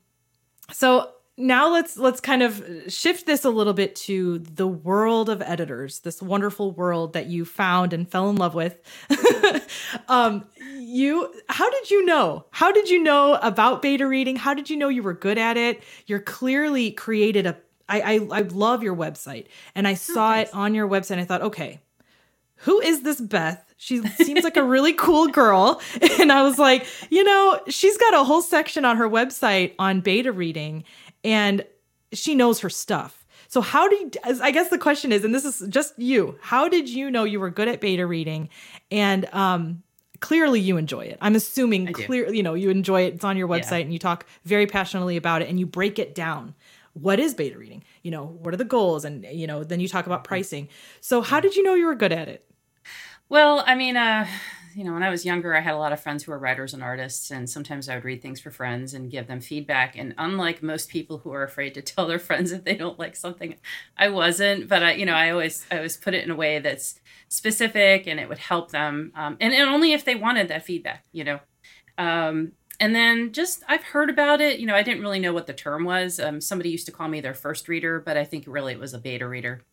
so 0.71 1.11
now 1.39 1.71
let's 1.71 1.97
let's 1.97 2.19
kind 2.19 2.43
of 2.43 2.63
shift 2.89 3.25
this 3.25 3.45
a 3.45 3.49
little 3.49 3.73
bit 3.73 3.95
to 3.95 4.39
the 4.39 4.67
world 4.67 5.29
of 5.29 5.41
editors 5.41 5.99
this 6.01 6.21
wonderful 6.21 6.71
world 6.71 7.13
that 7.13 7.27
you 7.27 7.45
found 7.45 7.93
and 7.93 8.09
fell 8.09 8.29
in 8.29 8.35
love 8.35 8.53
with. 8.53 8.77
Um 10.07 10.45
you 10.77 11.33
how 11.47 11.69
did 11.69 11.89
you 11.89 12.05
know? 12.05 12.45
How 12.51 12.71
did 12.71 12.89
you 12.89 13.01
know 13.01 13.35
about 13.41 13.81
beta 13.81 14.07
reading? 14.07 14.35
How 14.35 14.53
did 14.53 14.69
you 14.69 14.77
know 14.77 14.89
you 14.89 15.01
were 15.01 15.13
good 15.13 15.37
at 15.37 15.57
it? 15.57 15.81
You're 16.05 16.19
clearly 16.19 16.91
created 16.91 17.45
a 17.47 17.57
i 17.87 18.01
i, 18.01 18.27
I 18.31 18.41
love 18.41 18.83
your 18.83 18.95
website 18.95 19.47
and 19.73 19.87
i 19.87 19.95
saw 19.95 20.33
oh, 20.33 20.39
it 20.41 20.49
on 20.53 20.75
your 20.75 20.87
website 20.87 21.11
and 21.11 21.21
i 21.21 21.25
thought 21.25 21.41
okay 21.41 21.79
who 22.63 22.81
is 22.81 23.03
this 23.03 23.21
beth? 23.21 23.73
She 23.77 24.05
seems 24.07 24.43
like 24.43 24.57
a 24.57 24.63
really 24.63 24.93
cool 24.93 25.27
girl. 25.27 25.81
And 26.19 26.33
I 26.33 26.43
was 26.43 26.59
like, 26.59 26.85
you 27.09 27.23
know, 27.23 27.61
she's 27.69 27.97
got 27.97 28.13
a 28.13 28.25
whole 28.25 28.41
section 28.41 28.83
on 28.83 28.97
her 28.97 29.07
website 29.09 29.73
on 29.79 30.01
beta 30.01 30.33
reading 30.33 30.83
and 31.23 31.65
she 32.13 32.35
knows 32.35 32.59
her 32.61 32.69
stuff. 32.69 33.25
So 33.47 33.61
how 33.61 33.87
did 33.87 34.17
I 34.23 34.51
guess 34.51 34.69
the 34.69 34.77
question 34.77 35.11
is, 35.11 35.23
and 35.23 35.33
this 35.33 35.45
is 35.45 35.67
just 35.69 35.97
you, 35.97 36.37
how 36.41 36.69
did 36.69 36.87
you 36.87 37.09
know 37.09 37.23
you 37.23 37.39
were 37.39 37.49
good 37.49 37.67
at 37.67 37.81
beta 37.81 38.05
reading? 38.05 38.49
And 38.91 39.25
um 39.33 39.83
clearly 40.19 40.59
you 40.59 40.77
enjoy 40.77 41.01
it. 41.01 41.17
I'm 41.21 41.35
assuming 41.35 41.91
clearly, 41.93 42.37
you 42.37 42.43
know, 42.43 42.53
you 42.53 42.69
enjoy 42.69 43.03
it. 43.03 43.15
It's 43.15 43.23
on 43.23 43.37
your 43.37 43.47
website 43.47 43.71
yeah. 43.71 43.85
and 43.85 43.93
you 43.93 43.99
talk 43.99 44.25
very 44.43 44.67
passionately 44.67 45.17
about 45.17 45.41
it 45.41 45.49
and 45.49 45.59
you 45.59 45.65
break 45.65 45.97
it 45.97 46.13
down. 46.13 46.55
What 46.93 47.19
is 47.19 47.33
beta 47.33 47.57
reading? 47.57 47.83
You 48.03 48.11
know, 48.11 48.25
what 48.25 48.53
are 48.53 48.57
the 48.57 48.65
goals? 48.65 49.05
And 49.05 49.25
you 49.25 49.47
know, 49.47 49.63
then 49.63 49.79
you 49.79 49.87
talk 49.87 50.05
about 50.05 50.23
pricing. 50.23 50.67
So 51.01 51.21
how 51.21 51.39
did 51.39 51.55
you 51.55 51.63
know 51.63 51.73
you 51.73 51.85
were 51.85 51.95
good 51.95 52.11
at 52.11 52.27
it? 52.27 52.45
Well, 53.29 53.63
I 53.65 53.75
mean, 53.75 53.97
uh 53.97 54.27
you 54.75 54.83
know, 54.83 54.93
when 54.93 55.03
I 55.03 55.09
was 55.09 55.25
younger, 55.25 55.55
I 55.55 55.59
had 55.59 55.73
a 55.73 55.77
lot 55.77 55.91
of 55.91 55.99
friends 55.99 56.23
who 56.23 56.31
were 56.31 56.39
writers 56.39 56.73
and 56.73 56.83
artists, 56.83 57.31
and 57.31 57.49
sometimes 57.49 57.89
I 57.89 57.95
would 57.95 58.05
read 58.05 58.21
things 58.21 58.39
for 58.39 58.51
friends 58.51 58.93
and 58.93 59.11
give 59.11 59.27
them 59.27 59.41
feedback. 59.41 59.97
And 59.97 60.13
unlike 60.17 60.63
most 60.63 60.89
people 60.89 61.19
who 61.19 61.31
are 61.33 61.43
afraid 61.43 61.73
to 61.75 61.81
tell 61.83 62.07
their 62.07 62.19
friends 62.19 62.51
if 62.51 62.63
they 62.63 62.75
don't 62.75 62.99
like 62.99 63.15
something, 63.15 63.55
I 63.97 64.09
wasn't. 64.09 64.67
But 64.67 64.83
I, 64.83 64.91
you 64.93 65.05
know, 65.05 65.13
I 65.13 65.31
always, 65.31 65.65
I 65.71 65.77
always 65.77 65.97
put 65.97 66.13
it 66.13 66.23
in 66.23 66.31
a 66.31 66.35
way 66.35 66.59
that's 66.59 66.99
specific 67.27 68.07
and 68.07 68.19
it 68.19 68.27
would 68.29 68.39
help 68.39 68.71
them, 68.71 69.11
um, 69.15 69.37
and, 69.39 69.53
and 69.53 69.69
only 69.69 69.93
if 69.93 70.05
they 70.05 70.15
wanted 70.15 70.47
that 70.47 70.65
feedback, 70.65 71.05
you 71.11 71.23
know. 71.23 71.39
Um, 71.97 72.53
and 72.79 72.95
then 72.95 73.33
just 73.33 73.63
I've 73.67 73.83
heard 73.83 74.09
about 74.09 74.39
it. 74.41 74.59
You 74.59 74.65
know, 74.65 74.75
I 74.75 74.83
didn't 74.83 75.01
really 75.01 75.19
know 75.19 75.33
what 75.33 75.47
the 75.47 75.53
term 75.53 75.83
was. 75.83 76.19
Um, 76.19 76.39
somebody 76.39 76.69
used 76.69 76.85
to 76.85 76.91
call 76.91 77.07
me 77.09 77.21
their 77.21 77.33
first 77.33 77.67
reader, 77.67 77.99
but 77.99 78.17
I 78.17 78.23
think 78.23 78.45
really 78.47 78.73
it 78.73 78.79
was 78.79 78.93
a 78.93 78.99
beta 78.99 79.27
reader. 79.27 79.63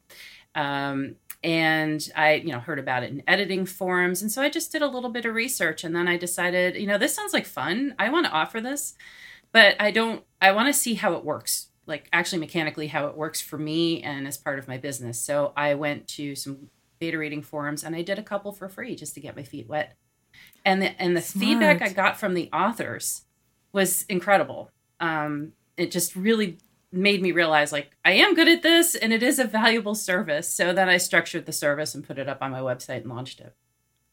Um, 0.54 1.16
and 1.46 2.10
I, 2.16 2.34
you 2.34 2.50
know, 2.50 2.58
heard 2.58 2.80
about 2.80 3.04
it 3.04 3.12
in 3.12 3.22
editing 3.28 3.66
forums. 3.66 4.20
And 4.20 4.32
so 4.32 4.42
I 4.42 4.50
just 4.50 4.72
did 4.72 4.82
a 4.82 4.88
little 4.88 5.10
bit 5.10 5.24
of 5.24 5.32
research 5.32 5.84
and 5.84 5.94
then 5.94 6.08
I 6.08 6.16
decided, 6.16 6.74
you 6.74 6.88
know, 6.88 6.98
this 6.98 7.14
sounds 7.14 7.32
like 7.32 7.46
fun. 7.46 7.94
I 8.00 8.08
want 8.08 8.26
to 8.26 8.32
offer 8.32 8.60
this, 8.60 8.94
but 9.52 9.76
I 9.78 9.92
don't, 9.92 10.24
I 10.42 10.50
want 10.50 10.66
to 10.66 10.72
see 10.72 10.94
how 10.94 11.12
it 11.12 11.24
works, 11.24 11.68
like 11.86 12.08
actually 12.12 12.40
mechanically 12.40 12.88
how 12.88 13.06
it 13.06 13.16
works 13.16 13.40
for 13.40 13.58
me 13.58 14.02
and 14.02 14.26
as 14.26 14.36
part 14.36 14.58
of 14.58 14.66
my 14.66 14.76
business. 14.76 15.20
So 15.20 15.52
I 15.56 15.74
went 15.74 16.08
to 16.08 16.34
some 16.34 16.68
beta 16.98 17.16
reading 17.16 17.42
forums 17.42 17.84
and 17.84 17.94
I 17.94 18.02
did 18.02 18.18
a 18.18 18.24
couple 18.24 18.50
for 18.50 18.68
free 18.68 18.96
just 18.96 19.14
to 19.14 19.20
get 19.20 19.36
my 19.36 19.44
feet 19.44 19.68
wet. 19.68 19.96
And 20.64 20.82
the, 20.82 21.00
and 21.00 21.16
the 21.16 21.20
feedback 21.20 21.80
I 21.80 21.90
got 21.90 22.18
from 22.18 22.34
the 22.34 22.50
authors 22.52 23.22
was 23.72 24.02
incredible. 24.08 24.72
Um, 24.98 25.52
it 25.76 25.92
just 25.92 26.16
really 26.16 26.58
made 26.96 27.22
me 27.22 27.32
realize 27.32 27.72
like 27.72 27.90
I 28.04 28.12
am 28.12 28.34
good 28.34 28.48
at 28.48 28.62
this 28.62 28.94
and 28.94 29.12
it 29.12 29.22
is 29.22 29.38
a 29.38 29.44
valuable 29.44 29.94
service. 29.94 30.48
So 30.48 30.72
then 30.72 30.88
I 30.88 30.96
structured 30.96 31.46
the 31.46 31.52
service 31.52 31.94
and 31.94 32.06
put 32.06 32.18
it 32.18 32.28
up 32.28 32.38
on 32.40 32.50
my 32.50 32.60
website 32.60 33.02
and 33.02 33.10
launched 33.10 33.40
it. 33.40 33.54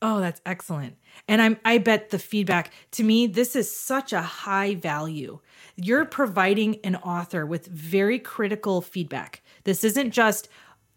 Oh, 0.01 0.19
that's 0.19 0.41
excellent. 0.45 0.97
And 1.27 1.41
I'm 1.41 1.57
I 1.63 1.77
bet 1.77 2.09
the 2.09 2.19
feedback 2.19 2.71
to 2.91 3.03
me 3.03 3.27
this 3.27 3.55
is 3.55 3.75
such 3.75 4.13
a 4.13 4.21
high 4.21 4.75
value. 4.75 5.39
You're 5.75 6.05
providing 6.05 6.77
an 6.83 6.97
author 6.97 7.45
with 7.45 7.67
very 7.67 8.19
critical 8.19 8.81
feedback. 8.81 9.41
This 9.63 9.83
isn't 9.83 10.11
just 10.11 10.49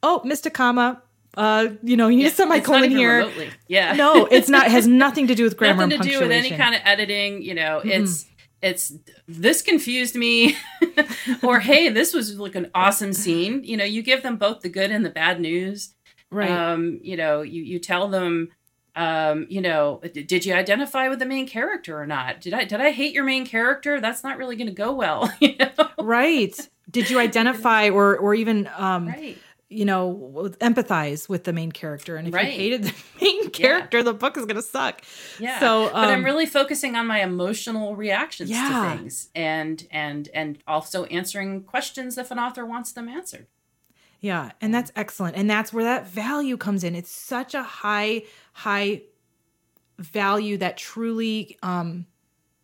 oh, 0.02 0.22
Mr. 0.24 0.52
Comma, 0.52 1.02
uh, 1.36 1.68
you 1.82 1.96
know, 1.96 2.08
you 2.08 2.16
need 2.16 2.22
yeah, 2.24 2.28
a 2.28 2.32
semicolon 2.32 2.90
here. 2.90 3.18
Remotely. 3.18 3.50
Yeah. 3.68 3.92
no, 3.92 4.26
it's 4.26 4.48
not. 4.48 4.70
Has 4.70 4.86
nothing 4.86 5.26
to 5.26 5.34
do 5.34 5.44
with 5.44 5.56
grammar 5.58 5.86
nothing 5.86 6.02
to 6.02 6.08
do 6.08 6.20
with 6.20 6.30
any 6.30 6.50
kind 6.50 6.74
of 6.74 6.80
editing. 6.84 7.42
You 7.42 7.54
know, 7.54 7.80
mm-hmm. 7.80 7.90
it's 7.90 8.26
it's 8.62 8.92
this 9.26 9.62
confused 9.62 10.14
me. 10.14 10.56
Or 11.42 11.60
hey 11.60 11.88
this 11.88 12.14
was 12.14 12.38
like 12.38 12.54
an 12.54 12.70
awesome 12.74 13.12
scene. 13.12 13.62
You 13.62 13.76
know 13.76 13.84
you 13.84 14.02
give 14.02 14.22
them 14.22 14.36
both 14.36 14.60
the 14.60 14.68
good 14.68 14.90
and 14.90 15.04
the 15.04 15.10
bad 15.10 15.40
news. 15.40 15.94
Right. 16.30 16.50
Um 16.50 17.00
you 17.02 17.16
know 17.16 17.42
you 17.42 17.62
you 17.62 17.78
tell 17.78 18.08
them 18.08 18.48
um 18.94 19.46
you 19.50 19.60
know 19.60 20.00
did 20.12 20.46
you 20.46 20.54
identify 20.54 21.08
with 21.08 21.18
the 21.18 21.26
main 21.26 21.46
character 21.46 22.00
or 22.00 22.06
not? 22.06 22.40
Did 22.40 22.54
i 22.54 22.64
did 22.64 22.80
i 22.80 22.90
hate 22.90 23.12
your 23.12 23.24
main 23.24 23.44
character? 23.44 24.00
That's 24.00 24.24
not 24.24 24.38
really 24.38 24.56
going 24.56 24.68
to 24.68 24.72
go 24.72 24.92
well 24.92 25.30
you 25.40 25.56
know? 25.58 25.90
right. 26.00 26.56
Did 26.90 27.10
you 27.10 27.18
identify 27.18 27.90
or 27.90 28.16
or 28.16 28.34
even 28.34 28.68
um 28.76 29.08
right 29.08 29.38
you 29.68 29.84
know 29.84 30.50
empathize 30.60 31.28
with 31.28 31.44
the 31.44 31.52
main 31.52 31.72
character 31.72 32.16
and 32.16 32.28
if 32.28 32.34
right. 32.34 32.46
you 32.46 32.52
hated 32.52 32.84
the 32.84 32.94
main 33.20 33.50
character 33.50 33.98
yeah. 33.98 34.04
the 34.04 34.14
book 34.14 34.36
is 34.36 34.44
going 34.44 34.56
to 34.56 34.62
suck 34.62 35.02
yeah 35.40 35.58
so 35.58 35.86
um, 35.86 35.92
but 35.92 36.08
i'm 36.08 36.20
um, 36.20 36.24
really 36.24 36.46
focusing 36.46 36.94
on 36.94 37.06
my 37.06 37.20
emotional 37.22 37.96
reactions 37.96 38.48
yeah. 38.48 38.68
to 38.92 38.98
things 38.98 39.28
and 39.34 39.86
and 39.90 40.28
and 40.32 40.58
also 40.68 41.04
answering 41.06 41.62
questions 41.62 42.16
if 42.16 42.30
an 42.30 42.38
author 42.38 42.64
wants 42.64 42.92
them 42.92 43.08
answered 43.08 43.46
yeah 44.20 44.52
and 44.60 44.72
that's 44.72 44.92
excellent 44.94 45.36
and 45.36 45.50
that's 45.50 45.72
where 45.72 45.84
that 45.84 46.06
value 46.06 46.56
comes 46.56 46.84
in 46.84 46.94
it's 46.94 47.10
such 47.10 47.52
a 47.52 47.62
high 47.62 48.22
high 48.52 49.02
value 49.98 50.56
that 50.56 50.76
truly 50.76 51.58
um 51.62 52.06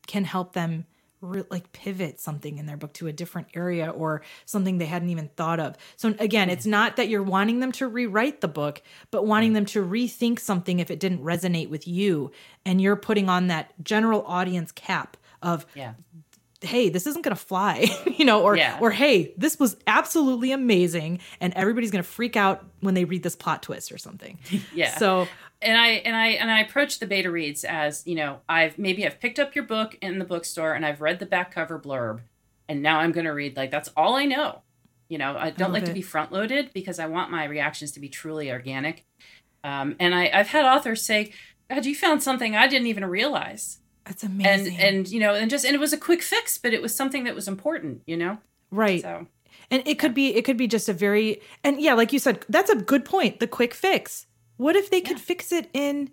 can 0.06 0.24
help 0.24 0.52
them 0.52 0.86
re- 1.22 1.44
like 1.50 1.72
pivot 1.72 2.20
something 2.20 2.58
in 2.58 2.66
their 2.66 2.76
book 2.76 2.92
to 2.94 3.06
a 3.06 3.12
different 3.12 3.48
area 3.54 3.88
or 3.88 4.22
something 4.44 4.78
they 4.78 4.86
hadn't 4.86 5.08
even 5.08 5.28
thought 5.36 5.60
of. 5.60 5.76
So 5.96 6.14
again, 6.18 6.50
it's 6.50 6.62
mm-hmm. 6.62 6.72
not 6.72 6.96
that 6.96 7.08
you're 7.08 7.22
wanting 7.22 7.60
them 7.60 7.72
to 7.72 7.88
rewrite 7.88 8.40
the 8.40 8.48
book, 8.48 8.82
but 9.10 9.24
wanting 9.24 9.54
them 9.54 9.64
to 9.66 9.82
rethink 9.82 10.40
something 10.40 10.80
if 10.80 10.90
it 10.90 11.00
didn't 11.00 11.22
resonate 11.22 11.70
with 11.70 11.88
you 11.88 12.32
and 12.66 12.80
you're 12.80 12.96
putting 12.96 13.28
on 13.28 13.46
that 13.46 13.72
general 13.82 14.24
audience 14.26 14.72
cap 14.72 15.16
of 15.40 15.64
yeah. 15.74 15.94
Hey 16.60 16.90
this 16.90 17.08
isn't 17.08 17.22
going 17.22 17.34
to 17.34 17.42
fly 17.42 17.88
you 18.18 18.24
know 18.24 18.44
or 18.44 18.56
yeah. 18.56 18.78
or 18.80 18.92
hey 18.92 19.34
this 19.36 19.58
was 19.58 19.76
absolutely 19.88 20.52
amazing 20.52 21.18
and 21.40 21.52
everybody's 21.54 21.90
going 21.90 22.04
to 22.04 22.08
freak 22.08 22.36
out 22.36 22.64
when 22.78 22.94
they 22.94 23.04
read 23.04 23.24
this 23.24 23.34
plot 23.34 23.64
twist 23.64 23.90
or 23.90 23.98
something. 23.98 24.38
Yeah. 24.72 24.96
So 24.96 25.26
and 25.62 25.78
I 25.78 25.88
and 25.88 26.16
I 26.16 26.28
and 26.28 26.50
I 26.50 26.60
approach 26.60 26.98
the 26.98 27.06
beta 27.06 27.30
reads 27.30 27.64
as 27.64 28.06
you 28.06 28.14
know 28.14 28.40
I've 28.48 28.78
maybe 28.78 29.06
I've 29.06 29.20
picked 29.20 29.38
up 29.38 29.54
your 29.54 29.64
book 29.64 29.96
in 30.00 30.18
the 30.18 30.24
bookstore 30.24 30.74
and 30.74 30.84
I've 30.84 31.00
read 31.00 31.18
the 31.18 31.26
back 31.26 31.54
cover 31.54 31.78
blurb, 31.78 32.20
and 32.68 32.82
now 32.82 32.98
I'm 33.00 33.12
going 33.12 33.26
to 33.26 33.32
read 33.32 33.56
like 33.56 33.70
that's 33.70 33.90
all 33.96 34.14
I 34.14 34.24
know. 34.24 34.62
You 35.08 35.18
know 35.18 35.36
I 35.36 35.50
don't 35.50 35.70
I 35.70 35.74
like 35.74 35.82
it. 35.84 35.86
to 35.86 35.92
be 35.92 36.02
front 36.02 36.32
loaded 36.32 36.72
because 36.72 36.98
I 36.98 37.06
want 37.06 37.30
my 37.30 37.44
reactions 37.44 37.92
to 37.92 38.00
be 38.00 38.08
truly 38.08 38.50
organic. 38.50 39.04
Um, 39.64 39.94
and 40.00 40.14
I, 40.14 40.30
I've 40.32 40.48
had 40.48 40.64
authors 40.64 41.02
say, 41.02 41.32
"God, 41.70 41.86
you 41.86 41.94
found 41.94 42.22
something 42.22 42.56
I 42.56 42.66
didn't 42.66 42.88
even 42.88 43.04
realize." 43.04 43.78
That's 44.04 44.24
amazing. 44.24 44.76
And 44.76 44.96
and 44.96 45.08
you 45.08 45.20
know 45.20 45.34
and 45.34 45.50
just 45.50 45.64
and 45.64 45.74
it 45.74 45.80
was 45.80 45.92
a 45.92 45.98
quick 45.98 46.22
fix, 46.22 46.58
but 46.58 46.72
it 46.72 46.82
was 46.82 46.94
something 46.94 47.24
that 47.24 47.34
was 47.34 47.48
important. 47.48 48.02
You 48.06 48.16
know. 48.16 48.38
Right. 48.70 49.02
So. 49.02 49.26
And 49.70 49.82
it 49.86 49.98
could 49.98 50.12
be 50.12 50.34
it 50.34 50.44
could 50.44 50.56
be 50.56 50.66
just 50.66 50.88
a 50.88 50.92
very 50.92 51.40
and 51.62 51.80
yeah, 51.80 51.94
like 51.94 52.12
you 52.12 52.18
said, 52.18 52.44
that's 52.48 52.70
a 52.70 52.76
good 52.76 53.04
point. 53.04 53.38
The 53.38 53.46
quick 53.46 53.74
fix 53.74 54.26
what 54.62 54.76
if 54.76 54.90
they 54.90 55.00
could 55.00 55.20
fix 55.20 55.52
it 55.52 55.68
in 55.74 56.10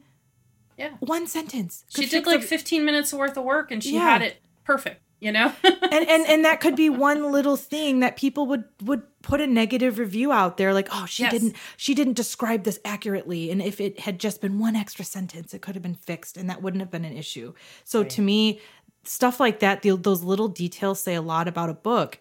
yeah. 0.77 0.91
one 0.99 1.27
sentence? 1.27 1.85
Could 1.93 2.05
she 2.05 2.09
did 2.09 2.25
like 2.25 2.41
15 2.41 2.83
minutes 2.83 3.13
worth 3.13 3.37
of 3.37 3.43
work 3.43 3.71
and 3.71 3.83
she 3.83 3.93
yeah. 3.93 4.01
had 4.01 4.21
it 4.23 4.37
perfect, 4.63 5.01
you 5.19 5.31
know? 5.31 5.53
and, 5.63 6.09
and 6.09 6.27
and 6.27 6.45
that 6.45 6.59
could 6.59 6.75
be 6.75 6.89
one 6.89 7.31
little 7.31 7.55
thing 7.55 7.99
that 7.99 8.17
people 8.17 8.47
would 8.47 8.63
would 8.83 9.03
put 9.21 9.39
a 9.39 9.47
negative 9.47 9.99
review 9.99 10.31
out 10.31 10.57
there 10.57 10.73
like, 10.73 10.87
"Oh, 10.91 11.05
she 11.05 11.23
yes. 11.23 11.31
didn't 11.31 11.55
she 11.77 11.93
didn't 11.93 12.13
describe 12.13 12.63
this 12.63 12.79
accurately." 12.83 13.51
And 13.51 13.61
if 13.61 13.79
it 13.79 13.99
had 13.99 14.19
just 14.19 14.41
been 14.41 14.57
one 14.57 14.75
extra 14.75 15.05
sentence, 15.05 15.53
it 15.53 15.61
could 15.61 15.75
have 15.75 15.83
been 15.83 15.95
fixed 15.95 16.35
and 16.35 16.49
that 16.49 16.61
wouldn't 16.61 16.81
have 16.81 16.91
been 16.91 17.05
an 17.05 17.15
issue. 17.15 17.53
So 17.83 18.01
right. 18.01 18.09
to 18.09 18.21
me, 18.21 18.61
stuff 19.03 19.39
like 19.39 19.59
that, 19.59 19.83
the, 19.83 19.95
those 19.95 20.23
little 20.23 20.47
details 20.47 20.99
say 20.99 21.13
a 21.13 21.21
lot 21.21 21.47
about 21.47 21.69
a 21.69 21.75
book. 21.75 22.19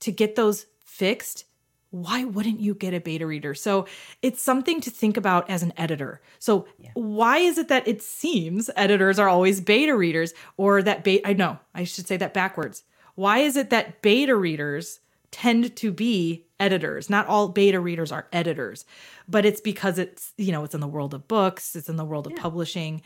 To 0.00 0.10
get 0.10 0.34
those 0.34 0.66
fixed 0.84 1.44
why 1.92 2.24
wouldn't 2.24 2.58
you 2.58 2.74
get 2.74 2.92
a 2.92 3.00
beta 3.00 3.26
reader? 3.26 3.54
So 3.54 3.86
it's 4.20 4.42
something 4.42 4.80
to 4.80 4.90
think 4.90 5.16
about 5.16 5.48
as 5.48 5.62
an 5.62 5.72
editor. 5.76 6.20
So 6.40 6.66
yeah. 6.78 6.90
why 6.94 7.38
is 7.38 7.56
it 7.58 7.68
that 7.68 7.86
it 7.86 8.02
seems 8.02 8.68
editors 8.76 9.18
are 9.18 9.28
always 9.28 9.60
beta 9.60 9.96
readers 9.96 10.34
or 10.56 10.82
that 10.82 11.04
beta 11.04 11.28
I 11.28 11.34
know, 11.34 11.58
I 11.74 11.84
should 11.84 12.08
say 12.08 12.16
that 12.16 12.34
backwards. 12.34 12.82
Why 13.14 13.38
is 13.38 13.56
it 13.56 13.70
that 13.70 14.02
beta 14.02 14.34
readers 14.34 15.00
tend 15.30 15.74
to 15.76 15.90
be 15.90 16.44
editors. 16.62 17.10
Not 17.10 17.26
all 17.26 17.48
beta 17.48 17.80
readers 17.80 18.12
are 18.12 18.28
editors, 18.32 18.84
but 19.28 19.44
it's 19.44 19.60
because 19.60 19.98
it's, 19.98 20.32
you 20.38 20.52
know, 20.52 20.62
it's 20.62 20.74
in 20.74 20.80
the 20.80 20.86
world 20.86 21.12
of 21.12 21.26
books, 21.26 21.74
it's 21.74 21.88
in 21.88 21.96
the 21.96 22.04
world 22.04 22.26
of 22.26 22.34
yeah. 22.34 22.42
publishing. 22.42 23.02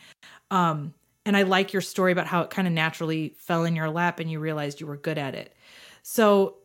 Um, 0.51 0.93
and 1.25 1.37
I 1.37 1.43
like 1.43 1.73
your 1.73 1.83
story 1.83 2.13
about 2.13 2.27
how 2.27 2.43
it 2.43 2.51
kind 2.51 2.69
of 2.69 2.75
naturally 2.75 3.35
fell 3.39 3.65
in 3.65 3.75
your 3.75 3.89
lap 3.89 4.21
and 4.21 4.31
you 4.31 4.39
realized 4.39 4.81
you 4.81 4.87
were 4.87 4.99
good 4.99 5.17
at 5.17 5.35
it. 5.35 5.55
So 6.03 6.57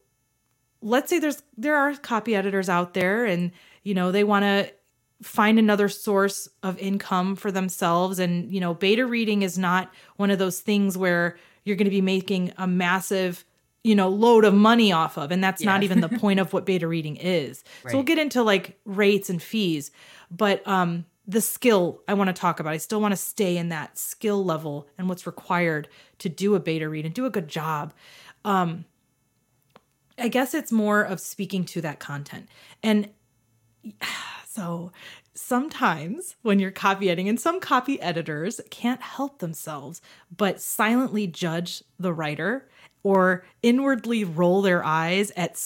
let's 0.81 1.09
say 1.09 1.19
there's 1.19 1.43
there 1.57 1.75
are 1.75 1.95
copy 1.95 2.35
editors 2.35 2.69
out 2.69 2.93
there 2.93 3.25
and 3.25 3.51
you 3.83 3.93
know 3.93 4.11
they 4.11 4.23
want 4.23 4.43
to 4.43 4.71
find 5.21 5.59
another 5.59 5.87
source 5.87 6.49
of 6.63 6.77
income 6.79 7.35
for 7.35 7.51
themselves. 7.51 8.19
And 8.19 8.51
you 8.51 8.59
know 8.59 8.73
beta 8.73 9.05
reading 9.05 9.41
is 9.43 9.57
not 9.57 9.91
one 10.17 10.31
of 10.31 10.39
those 10.39 10.59
things 10.59 10.97
where 10.97 11.37
you're 11.63 11.75
going 11.75 11.85
to 11.85 11.91
be 11.91 12.01
making 12.01 12.53
a 12.57 12.67
massive 12.67 13.45
you 13.83 13.95
know 13.95 14.09
load 14.09 14.45
of 14.45 14.53
money 14.53 14.91
off 14.91 15.17
of. 15.17 15.31
And 15.31 15.43
that's 15.43 15.61
yeah. 15.61 15.71
not 15.71 15.83
even 15.83 16.01
the 16.01 16.09
point 16.19 16.39
of 16.39 16.53
what 16.53 16.65
beta 16.65 16.87
reading 16.87 17.17
is. 17.17 17.63
Right. 17.83 17.91
so 17.91 17.97
we'll 17.97 18.05
get 18.05 18.19
into 18.19 18.43
like 18.43 18.79
rates 18.85 19.29
and 19.29 19.41
fees. 19.41 19.91
But 20.29 20.67
um 20.67 21.05
the 21.27 21.39
skill 21.39 22.01
i 22.07 22.15
want 22.15 22.27
to 22.29 22.33
talk 22.33 22.59
about 22.59 22.73
i 22.73 22.77
still 22.77 22.99
want 22.99 23.11
to 23.11 23.15
stay 23.15 23.55
in 23.55 23.69
that 23.69 23.95
skill 23.95 24.43
level 24.43 24.87
and 24.97 25.07
what's 25.07 25.27
required 25.27 25.87
to 26.17 26.27
do 26.27 26.55
a 26.55 26.59
beta 26.59 26.89
read 26.89 27.05
and 27.05 27.13
do 27.13 27.25
a 27.25 27.29
good 27.29 27.47
job. 27.47 27.93
Um 28.43 28.85
i 30.17 30.27
guess 30.27 30.53
it's 30.53 30.71
more 30.71 31.01
of 31.01 31.19
speaking 31.19 31.63
to 31.63 31.81
that 31.81 31.99
content 31.99 32.47
and 32.83 33.09
so 34.47 34.91
sometimes 35.33 36.35
when 36.41 36.59
you're 36.59 36.71
copy 36.71 37.09
editing, 37.09 37.29
and 37.29 37.39
some 37.39 37.59
copy 37.59 37.99
editors 38.01 38.61
can't 38.69 39.01
help 39.01 39.39
themselves 39.39 40.01
but 40.35 40.61
silently 40.61 41.27
judge 41.27 41.83
the 41.99 42.13
writer 42.13 42.69
or 43.03 43.43
inwardly 43.63 44.23
roll 44.23 44.61
their 44.61 44.83
eyes 44.83 45.31
at 45.35 45.59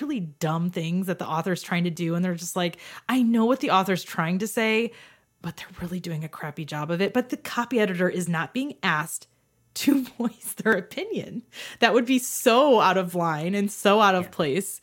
really 0.00 0.20
dumb 0.20 0.70
things 0.70 1.06
that 1.06 1.18
the 1.18 1.26
author's 1.26 1.62
trying 1.62 1.84
to 1.84 1.90
do. 1.90 2.14
And 2.14 2.24
they're 2.24 2.34
just 2.34 2.56
like, 2.56 2.76
I 3.08 3.22
know 3.22 3.46
what 3.46 3.60
the 3.60 3.70
author's 3.70 4.04
trying 4.04 4.38
to 4.40 4.46
say, 4.46 4.92
but 5.40 5.56
they're 5.56 5.66
really 5.80 6.00
doing 6.00 6.22
a 6.22 6.28
crappy 6.28 6.66
job 6.66 6.90
of 6.90 7.00
it. 7.00 7.14
But 7.14 7.30
the 7.30 7.38
copy 7.38 7.80
editor 7.80 8.10
is 8.10 8.28
not 8.28 8.52
being 8.52 8.74
asked 8.82 9.26
to 9.74 10.04
voice 10.18 10.54
their 10.56 10.72
opinion. 10.72 11.42
That 11.80 11.94
would 11.94 12.06
be 12.06 12.18
so 12.18 12.80
out 12.80 12.98
of 12.98 13.14
line 13.14 13.54
and 13.54 13.70
so 13.70 14.00
out 14.00 14.14
of 14.14 14.30
place. 14.30 14.80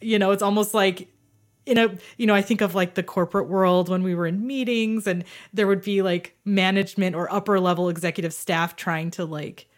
You 0.00 0.18
know, 0.18 0.30
it's 0.30 0.42
almost 0.42 0.74
like 0.74 1.08
in 1.68 1.76
a 1.76 1.94
you 2.16 2.26
know 2.26 2.34
i 2.34 2.40
think 2.40 2.62
of 2.62 2.74
like 2.74 2.94
the 2.94 3.02
corporate 3.02 3.46
world 3.46 3.90
when 3.90 4.02
we 4.02 4.14
were 4.14 4.26
in 4.26 4.46
meetings 4.46 5.06
and 5.06 5.22
there 5.52 5.66
would 5.66 5.82
be 5.82 6.00
like 6.00 6.34
management 6.44 7.14
or 7.14 7.30
upper 7.32 7.60
level 7.60 7.90
executive 7.90 8.32
staff 8.32 8.74
trying 8.74 9.10
to 9.10 9.24
like 9.24 9.68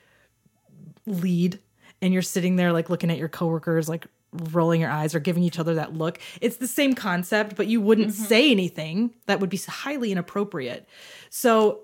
lead 1.05 1.59
and 2.01 2.13
you're 2.13 2.23
sitting 2.23 2.57
there 2.57 2.73
like 2.73 2.89
looking 2.91 3.11
at 3.11 3.19
your 3.19 3.29
coworkers 3.29 3.89
like 3.89 4.07
rolling 4.53 4.81
your 4.81 4.91
eyes 4.91 5.15
or 5.15 5.19
giving 5.19 5.43
each 5.43 5.59
other 5.59 5.75
that 5.75 5.93
look 5.93 6.21
it's 6.41 6.59
the 6.59 6.69
same 6.69 6.95
concept 6.95 7.57
but 7.57 7.67
you 7.67 7.81
wouldn't 7.81 8.09
mm-hmm. 8.09 8.25
say 8.25 8.51
anything 8.51 9.13
that 9.27 9.41
would 9.41 9.51
be 9.51 9.59
highly 9.69 10.13
inappropriate 10.13 10.89
so 11.29 11.81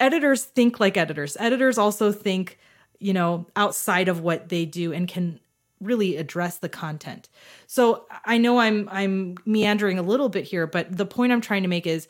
editors 0.00 0.44
think 0.44 0.80
like 0.80 0.96
editors 0.96 1.36
editors 1.38 1.78
also 1.78 2.10
think 2.10 2.58
you 2.98 3.12
know 3.12 3.46
outside 3.54 4.08
of 4.08 4.20
what 4.20 4.48
they 4.48 4.64
do 4.64 4.92
and 4.92 5.06
can 5.06 5.38
really 5.80 6.16
address 6.16 6.58
the 6.58 6.68
content. 6.68 7.28
So 7.66 8.06
I 8.24 8.38
know 8.38 8.58
I'm 8.58 8.88
I'm 8.90 9.36
meandering 9.46 9.98
a 9.98 10.02
little 10.02 10.28
bit 10.28 10.44
here, 10.44 10.66
but 10.66 10.96
the 10.96 11.06
point 11.06 11.32
I'm 11.32 11.40
trying 11.40 11.62
to 11.62 11.68
make 11.68 11.86
is 11.86 12.06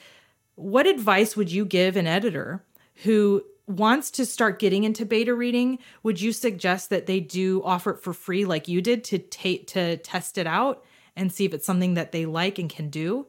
what 0.56 0.87
advice 0.87 1.37
would 1.37 1.50
you 1.50 1.64
give 1.64 1.97
an 1.97 2.06
editor 2.06 2.62
who 3.04 3.44
wants 3.66 4.11
to 4.11 4.26
start 4.26 4.59
getting 4.59 4.85
into 4.85 5.06
beta 5.06 5.32
reading? 5.32 5.78
Would 6.02 6.20
you 6.20 6.32
suggest 6.32 6.90
that 6.90 7.06
they 7.06 7.20
do 7.20 7.62
offer 7.62 7.92
it 7.92 8.02
for 8.02 8.12
free 8.12 8.44
like 8.44 8.66
you 8.66 8.82
did 8.82 9.04
to 9.04 9.18
take 9.18 9.68
to 9.68 9.97
test 9.99 10.37
it 10.37 10.47
out 10.47 10.85
and 11.16 11.32
see 11.32 11.44
if 11.44 11.54
it's 11.54 11.66
something 11.66 11.94
that 11.94 12.12
they 12.12 12.26
like 12.26 12.59
and 12.59 12.68
can 12.68 12.90
do? 12.90 13.26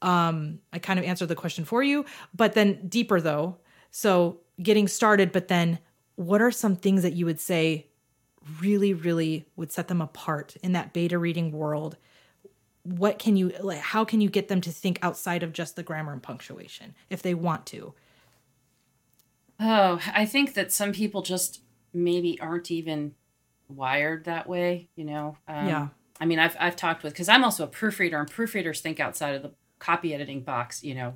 Um, 0.00 0.60
I 0.72 0.78
kind 0.78 0.98
of 0.98 1.04
answered 1.04 1.28
the 1.28 1.36
question 1.36 1.64
for 1.64 1.82
you, 1.82 2.06
but 2.34 2.54
then 2.54 2.88
deeper 2.88 3.20
though. 3.20 3.58
So 3.92 4.40
getting 4.60 4.88
started, 4.88 5.30
but 5.30 5.48
then 5.48 5.78
what 6.16 6.42
are 6.42 6.50
some 6.50 6.74
things 6.74 7.02
that 7.02 7.12
you 7.12 7.26
would 7.26 7.38
say 7.38 7.86
really, 8.60 8.92
really 8.92 9.46
would 9.54 9.70
set 9.70 9.86
them 9.88 10.00
apart 10.00 10.56
in 10.62 10.72
that 10.72 10.92
beta 10.92 11.18
reading 11.18 11.52
world? 11.52 11.96
What 12.82 13.18
can 13.18 13.36
you, 13.36 13.52
like, 13.60 13.78
how 13.78 14.04
can 14.04 14.20
you 14.20 14.28
get 14.28 14.48
them 14.48 14.60
to 14.62 14.70
think 14.72 14.98
outside 15.02 15.42
of 15.42 15.52
just 15.52 15.76
the 15.76 15.82
grammar 15.82 16.12
and 16.12 16.22
punctuation 16.22 16.94
if 17.10 17.22
they 17.22 17.34
want 17.34 17.66
to? 17.66 17.94
Oh, 19.60 20.00
I 20.12 20.26
think 20.26 20.54
that 20.54 20.72
some 20.72 20.92
people 20.92 21.22
just 21.22 21.60
maybe 21.92 22.40
aren't 22.40 22.70
even 22.70 23.14
wired 23.68 24.24
that 24.24 24.48
way, 24.48 24.88
you 24.96 25.04
know? 25.04 25.36
Um, 25.46 25.68
yeah. 25.68 25.88
I 26.18 26.24
mean, 26.24 26.38
I've, 26.38 26.56
I've 26.58 26.76
talked 26.76 27.02
with, 27.02 27.12
because 27.12 27.28
I'm 27.28 27.44
also 27.44 27.64
a 27.64 27.68
proofreader, 27.68 28.18
and 28.18 28.30
proofreaders 28.30 28.80
think 28.80 28.98
outside 28.98 29.34
of 29.34 29.42
the 29.42 29.52
copy 29.78 30.14
editing 30.14 30.40
box, 30.42 30.82
you 30.82 30.94
know, 30.94 31.14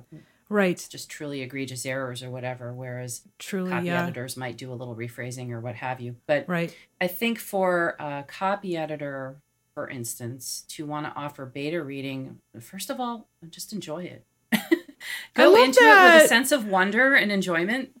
right. 0.49 0.87
Just 0.89 1.09
truly 1.09 1.41
egregious 1.41 1.85
errors 1.85 2.23
or 2.23 2.29
whatever 2.29 2.73
whereas 2.73 3.21
truly 3.39 3.71
copy 3.71 3.87
yeah. 3.87 4.03
editors 4.03 4.37
might 4.37 4.57
do 4.57 4.71
a 4.71 4.75
little 4.75 4.95
rephrasing 4.95 5.51
or 5.51 5.59
what 5.59 5.75
have 5.75 5.99
you. 5.99 6.15
But 6.25 6.45
right. 6.47 6.75
I 6.99 7.07
think 7.07 7.39
for 7.39 7.95
a 7.99 8.23
copy 8.27 8.77
editor 8.77 9.37
for 9.73 9.89
instance 9.89 10.65
to 10.69 10.85
want 10.85 11.05
to 11.05 11.13
offer 11.19 11.45
beta 11.45 11.83
reading 11.83 12.39
first 12.59 12.89
of 12.89 12.99
all 12.99 13.27
just 13.49 13.73
enjoy 13.73 14.03
it. 14.03 14.25
Go 15.33 15.55
into 15.63 15.79
that. 15.79 16.11
it 16.11 16.15
with 16.15 16.25
a 16.25 16.27
sense 16.27 16.51
of 16.51 16.65
wonder 16.65 17.13
and 17.13 17.31
enjoyment 17.31 17.96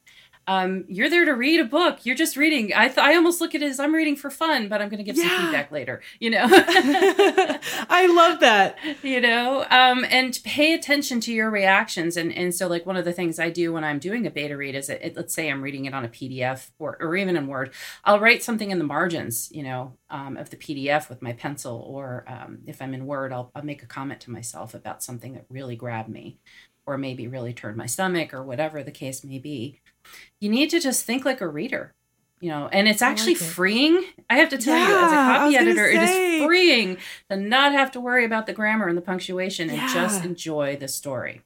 um, 0.47 0.85
you're 0.87 1.09
there 1.09 1.25
to 1.25 1.33
read 1.33 1.59
a 1.59 1.65
book. 1.65 2.05
You're 2.05 2.15
just 2.15 2.37
reading. 2.37 2.71
I 2.73 2.87
th- 2.87 2.97
I 2.97 3.15
almost 3.15 3.41
look 3.41 3.53
at 3.53 3.61
it 3.61 3.65
as 3.69 3.81
I'm 3.81 3.93
reading 3.93 4.15
for 4.15 4.29
fun, 4.29 4.69
but 4.69 4.81
I'm 4.81 4.87
going 4.87 4.99
to 4.99 5.03
give 5.03 5.17
yeah. 5.17 5.27
some 5.27 5.45
feedback 5.45 5.71
later. 5.71 6.01
You 6.21 6.29
know, 6.29 6.47
I 6.49 8.07
love 8.13 8.39
that. 8.39 8.77
You 9.03 9.21
know, 9.21 9.65
um, 9.69 10.05
and 10.09 10.37
pay 10.43 10.73
attention 10.73 11.19
to 11.21 11.33
your 11.33 11.49
reactions. 11.49 12.17
And 12.17 12.33
and 12.33 12.53
so 12.53 12.67
like 12.67 12.85
one 12.85 12.97
of 12.97 13.05
the 13.05 13.13
things 13.13 13.39
I 13.39 13.49
do 13.49 13.71
when 13.73 13.83
I'm 13.83 13.99
doing 13.99 14.25
a 14.25 14.31
beta 14.31 14.57
read 14.57 14.75
is 14.75 14.89
it, 14.89 15.15
let's 15.15 15.33
say 15.33 15.49
I'm 15.49 15.61
reading 15.61 15.85
it 15.85 15.93
on 15.93 16.03
a 16.03 16.09
PDF 16.09 16.71
or 16.79 16.97
or 16.99 17.15
even 17.15 17.37
in 17.37 17.47
Word, 17.47 17.73
I'll 18.03 18.19
write 18.19 18.43
something 18.43 18.71
in 18.71 18.79
the 18.79 18.83
margins. 18.83 19.49
You 19.51 19.63
know, 19.63 19.93
um, 20.09 20.35
of 20.35 20.49
the 20.49 20.57
PDF 20.57 21.09
with 21.09 21.21
my 21.21 21.33
pencil, 21.33 21.79
or 21.87 22.25
um, 22.27 22.59
if 22.65 22.81
I'm 22.81 22.93
in 22.93 23.05
Word, 23.05 23.31
I'll 23.31 23.51
I'll 23.55 23.63
make 23.63 23.83
a 23.83 23.87
comment 23.87 24.21
to 24.21 24.31
myself 24.31 24.73
about 24.73 25.03
something 25.03 25.33
that 25.33 25.45
really 25.49 25.75
grabbed 25.75 26.09
me, 26.09 26.39
or 26.85 26.97
maybe 26.97 27.27
really 27.27 27.53
turned 27.53 27.77
my 27.77 27.87
stomach, 27.87 28.33
or 28.33 28.43
whatever 28.43 28.83
the 28.83 28.91
case 28.91 29.23
may 29.23 29.39
be 29.39 29.79
you 30.39 30.49
need 30.49 30.69
to 30.69 30.79
just 30.79 31.05
think 31.05 31.25
like 31.25 31.41
a 31.41 31.47
reader 31.47 31.93
you 32.39 32.49
know 32.49 32.69
and 32.71 32.87
it's 32.87 33.01
actually 33.01 33.33
like 33.33 33.41
it. 33.41 33.45
freeing 33.45 34.03
i 34.29 34.37
have 34.37 34.49
to 34.49 34.57
tell 34.57 34.77
yeah, 34.77 34.87
you 34.87 34.95
as 34.97 35.11
a 35.11 35.15
copy 35.15 35.55
editor 35.55 35.87
it 35.87 36.01
is 36.01 36.45
freeing 36.45 36.97
to 37.29 37.37
not 37.37 37.71
have 37.71 37.91
to 37.91 37.99
worry 37.99 38.25
about 38.25 38.45
the 38.45 38.53
grammar 38.53 38.87
and 38.87 38.97
the 38.97 39.01
punctuation 39.01 39.69
and 39.69 39.77
yeah. 39.77 39.93
just 39.93 40.23
enjoy 40.23 40.75
the 40.75 40.87
story 40.87 41.41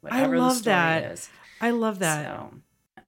whatever 0.00 0.36
I 0.36 0.38
love 0.38 0.54
the 0.56 0.60
story 0.60 0.74
that. 0.74 1.12
is 1.12 1.30
i 1.60 1.70
love 1.70 1.98
that 2.00 2.26
so, 2.26 2.54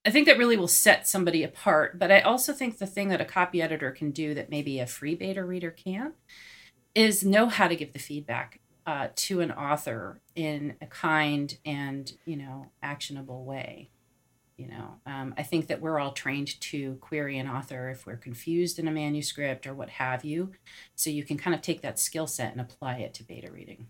i 0.07 0.11
think 0.11 0.27
that 0.27 0.39
really 0.39 0.57
will 0.57 0.69
set 0.69 1.07
somebody 1.07 1.43
apart 1.43 1.99
but 1.99 2.11
i 2.11 2.21
also 2.21 2.53
think 2.53 2.79
the 2.79 2.87
thing 2.87 3.09
that 3.09 3.21
a 3.21 3.27
copy 3.27 3.61
editor 3.61 3.91
can 3.91 4.11
do 4.11 4.35
that 4.35 4.51
maybe 4.51 4.79
a 4.79 4.87
free 4.87 5.15
beta 5.15 5.45
reader 5.45 5.71
can't 5.71 6.15
is 6.95 7.23
know 7.23 7.47
how 7.47 7.69
to 7.69 7.77
give 7.77 7.93
the 7.93 7.99
feedback 7.99 8.61
uh, 8.87 9.09
to 9.15 9.41
an 9.41 9.53
author 9.53 10.21
in 10.35 10.75
a 10.81 10.87
kind 10.87 11.59
and 11.65 12.15
you 12.25 12.35
know 12.35 12.67
actionable 12.83 13.45
way 13.45 13.91
you 14.61 14.69
know 14.69 15.01
um, 15.07 15.35
i 15.39 15.43
think 15.43 15.67
that 15.67 15.81
we're 15.81 15.99
all 15.99 16.13
trained 16.13 16.61
to 16.61 16.97
query 17.01 17.39
an 17.39 17.49
author 17.49 17.91
if 17.91 18.07
we're 18.07 18.17
confused 18.17 18.79
in 18.79 18.87
a 18.87 18.91
manuscript 18.91 19.67
or 19.67 19.75
what 19.75 19.89
have 19.89 20.25
you. 20.25 20.53
So 20.95 21.11
you 21.11 21.25
can 21.25 21.37
kind 21.37 21.55
of 21.55 21.63
take 21.63 21.83
that 21.83 21.99
skill 21.99 22.27
set 22.27 22.53
and 22.53 22.61
apply 22.61 22.99
it 22.99 23.15
to 23.15 23.25
beta 23.25 23.51
reading. 23.51 23.89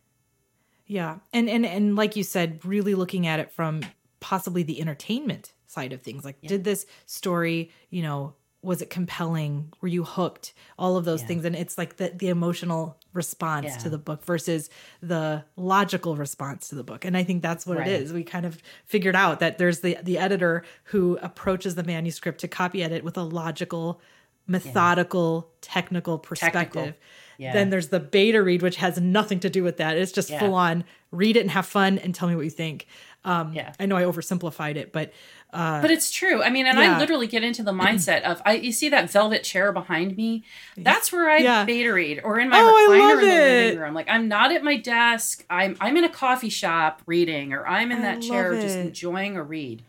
Yeah. 0.87 1.19
And 1.33 1.49
and 1.49 1.67
and 1.67 1.97
like 1.97 2.17
you 2.17 2.25
said 2.25 2.65
really 2.65 2.95
looking 2.95 3.27
at 3.27 3.41
it 3.41 3.53
from 3.53 3.83
possibly 4.21 4.63
the 4.63 4.81
entertainment 4.81 5.53
side 5.67 5.93
of 5.93 6.03
things. 6.03 6.25
Like 6.25 6.37
yeah. 6.41 6.49
did 6.49 6.65
this 6.65 6.87
story 7.07 7.71
you 7.91 8.03
know 8.03 8.35
was 8.63 8.83
it 8.83 8.91
compelling 8.91 9.73
were 9.81 9.89
you 9.89 10.05
hooked 10.05 10.53
all 10.79 10.97
of 10.97 11.05
those 11.05 11.23
yeah. 11.23 11.27
things 11.29 11.45
and 11.45 11.57
it's 11.57 11.79
like 11.79 11.97
the 11.97 12.11
the 12.15 12.29
emotional 12.29 12.99
response 13.13 13.67
yeah. 13.67 13.77
to 13.79 13.89
the 13.89 13.99
book 13.99 14.25
versus 14.25 14.69
the 15.03 15.43
logical 15.57 16.17
response 16.17 16.69
to 16.69 16.75
the 16.75 16.85
book 16.85 17.05
and 17.05 17.17
i 17.17 17.25
think 17.25 17.43
that's 17.43 17.67
what 17.67 17.79
right. 17.79 17.89
it 17.89 18.03
is 18.03 18.13
we 18.13 18.23
kind 18.23 18.45
of 18.45 18.59
figured 18.85 19.17
out 19.17 19.41
that 19.41 19.59
there's 19.59 19.81
the 19.81 19.97
the 20.03 20.19
editor 20.19 20.63
who 20.85 21.19
approaches 21.23 21.75
the 21.75 21.83
manuscript 21.83 22.41
to 22.41 22.49
copy 22.49 22.83
edit 22.83 23.03
with 23.03 23.17
a 23.17 23.23
logical 23.23 24.01
methodical 24.47 25.49
yeah. 25.49 25.59
technical 25.63 26.19
perspective 26.19 26.97
Yeah. 27.39 27.53
then 27.53 27.71
there's 27.71 27.89
the 27.89 28.01
beta 28.01 28.43
read 28.43 28.63
which 28.63 28.77
has 28.77 29.01
nothing 29.01 29.41
to 29.41 29.49
do 29.51 29.63
with 29.63 29.79
that 29.79 29.97
it's 29.97 30.13
just 30.13 30.31
full 30.35 30.55
on 30.55 30.85
read 31.11 31.37
it 31.37 31.41
and 31.41 31.51
have 31.51 31.67
fun 31.67 31.99
and 31.99 32.15
tell 32.15 32.29
me 32.29 32.37
what 32.37 32.45
you 32.45 32.51
think 32.51 32.87
um, 33.25 33.53
yeah. 33.53 33.73
i 33.81 33.87
know 33.87 33.97
i 33.97 34.03
oversimplified 34.03 34.77
it 34.77 34.93
but 34.93 35.13
uh, 35.53 35.81
but 35.81 35.91
it's 35.91 36.11
true. 36.11 36.43
I 36.43 36.51
mean, 36.51 36.67
and 36.67 36.79
yeah. 36.79 36.97
I 36.97 36.99
literally 36.99 37.27
get 37.27 37.43
into 37.43 37.63
the 37.63 37.73
mindset 37.73 38.23
of 38.23 38.41
I. 38.45 38.55
You 38.55 38.73
see 38.73 38.89
that 38.91 39.11
velvet 39.11 39.43
chair 39.43 39.73
behind 39.73 40.17
me? 40.17 40.45
That's 40.77 41.13
where 41.13 41.29
I 41.29 41.39
yeah. 41.39 41.65
beta 41.65 41.93
read, 41.93 42.21
or 42.23 42.39
in 42.39 42.49
my 42.49 42.61
oh, 42.61 42.89
recliner 42.89 43.23
in 43.23 43.29
the 43.29 43.35
living 43.35 43.79
room. 43.81 43.95
Like 43.95 44.09
I'm 44.09 44.29
not 44.29 44.53
at 44.53 44.63
my 44.63 44.77
desk. 44.77 45.45
I'm 45.51 45.77
I'm 45.81 45.97
in 45.97 46.05
a 46.05 46.09
coffee 46.09 46.51
shop 46.51 47.03
reading, 47.07 47.53
or 47.53 47.67
I'm 47.67 47.91
in 47.91 47.99
I 47.99 48.03
that 48.03 48.23
chair 48.23 48.55
just 48.61 48.77
enjoying 48.77 49.37
a 49.37 49.43
read, 49.43 49.83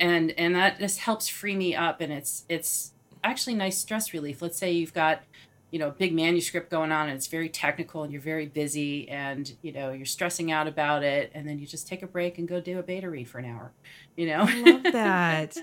and 0.00 0.32
and 0.32 0.56
that 0.56 0.80
just 0.80 1.00
helps 1.00 1.28
free 1.28 1.54
me 1.54 1.76
up, 1.76 2.00
and 2.00 2.12
it's 2.12 2.44
it's 2.48 2.92
actually 3.22 3.54
nice 3.54 3.78
stress 3.78 4.12
relief. 4.12 4.42
Let's 4.42 4.58
say 4.58 4.72
you've 4.72 4.94
got 4.94 5.22
you 5.70 5.78
know 5.78 5.90
big 5.90 6.14
manuscript 6.14 6.70
going 6.70 6.92
on 6.92 7.08
and 7.08 7.16
it's 7.16 7.26
very 7.26 7.48
technical 7.48 8.02
and 8.02 8.12
you're 8.12 8.22
very 8.22 8.46
busy 8.46 9.08
and 9.08 9.54
you 9.62 9.72
know 9.72 9.92
you're 9.92 10.06
stressing 10.06 10.50
out 10.50 10.66
about 10.66 11.02
it 11.02 11.30
and 11.34 11.48
then 11.48 11.58
you 11.58 11.66
just 11.66 11.86
take 11.86 12.02
a 12.02 12.06
break 12.06 12.38
and 12.38 12.48
go 12.48 12.60
do 12.60 12.78
a 12.78 12.82
beta 12.82 13.08
read 13.08 13.28
for 13.28 13.38
an 13.38 13.44
hour 13.44 13.72
you 14.16 14.26
know? 14.26 14.46
I 14.48 14.62
love 14.62 14.82
that. 14.92 15.56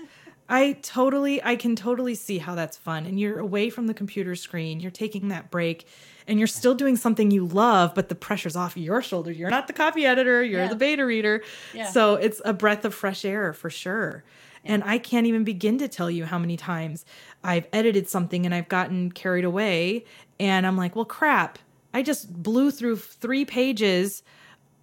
I 0.48 0.78
totally 0.82 1.42
i 1.42 1.56
can 1.56 1.74
totally 1.74 2.14
see 2.14 2.38
how 2.38 2.54
that's 2.54 2.76
fun 2.76 3.04
and 3.04 3.18
you're 3.18 3.40
away 3.40 3.68
from 3.68 3.88
the 3.88 3.94
computer 3.94 4.36
screen 4.36 4.78
you're 4.78 4.92
taking 4.92 5.28
that 5.28 5.50
break 5.50 5.88
and 6.28 6.38
you're 6.38 6.46
still 6.46 6.74
doing 6.74 6.96
something 6.96 7.32
you 7.32 7.44
love 7.44 7.94
but 7.96 8.08
the 8.08 8.14
pressure's 8.14 8.56
off 8.56 8.76
your 8.76 9.02
shoulder. 9.02 9.30
You're 9.32 9.50
not 9.50 9.66
the 9.66 9.72
copy 9.72 10.06
editor 10.06 10.44
you're 10.44 10.62
yeah. 10.62 10.68
the 10.68 10.76
beta 10.76 11.04
reader. 11.04 11.42
Yeah. 11.74 11.90
so 11.90 12.14
it's 12.14 12.40
a 12.44 12.52
breath 12.52 12.84
of 12.84 12.94
fresh 12.94 13.24
air 13.24 13.52
for 13.52 13.70
sure 13.70 14.22
and 14.66 14.84
I 14.84 14.98
can't 14.98 15.26
even 15.26 15.44
begin 15.44 15.78
to 15.78 15.88
tell 15.88 16.10
you 16.10 16.24
how 16.24 16.38
many 16.38 16.56
times 16.56 17.04
I've 17.42 17.66
edited 17.72 18.08
something 18.08 18.44
and 18.44 18.54
I've 18.54 18.68
gotten 18.68 19.12
carried 19.12 19.44
away 19.44 20.04
and 20.38 20.66
I'm 20.66 20.76
like, 20.76 20.96
well, 20.96 21.04
crap. 21.04 21.58
I 21.94 22.02
just 22.02 22.42
blew 22.42 22.70
through 22.70 22.96
three 22.96 23.44
pages. 23.44 24.22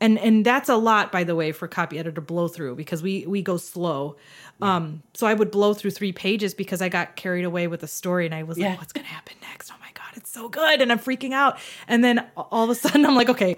And, 0.01 0.17
and 0.19 0.43
that's 0.43 0.69
a 0.69 0.75
lot, 0.75 1.11
by 1.11 1.23
the 1.23 1.35
way, 1.35 1.51
for 1.51 1.67
copy 1.67 1.99
editor 1.99 2.21
blow 2.21 2.47
through 2.47 2.75
because 2.75 3.03
we 3.03 3.25
we 3.25 3.41
go 3.41 3.57
slow. 3.57 4.15
Yeah. 4.59 4.75
Um, 4.75 5.03
so 5.13 5.27
I 5.27 5.33
would 5.33 5.51
blow 5.51 5.73
through 5.73 5.91
three 5.91 6.11
pages 6.11 6.53
because 6.53 6.81
I 6.81 6.89
got 6.89 7.15
carried 7.15 7.45
away 7.45 7.67
with 7.67 7.83
a 7.83 7.87
story 7.87 8.25
and 8.25 8.33
I 8.35 8.43
was 8.43 8.57
yeah. 8.57 8.69
like, 8.69 8.79
what's 8.79 8.93
gonna 8.93 9.07
happen 9.07 9.35
next? 9.41 9.71
Oh 9.71 9.75
it's 10.15 10.31
so 10.31 10.49
good, 10.49 10.81
and 10.81 10.91
I'm 10.91 10.99
freaking 10.99 11.33
out. 11.33 11.57
And 11.87 12.03
then 12.03 12.25
all 12.35 12.63
of 12.63 12.69
a 12.69 12.75
sudden, 12.75 13.05
I'm 13.05 13.15
like, 13.15 13.29
okay, 13.29 13.57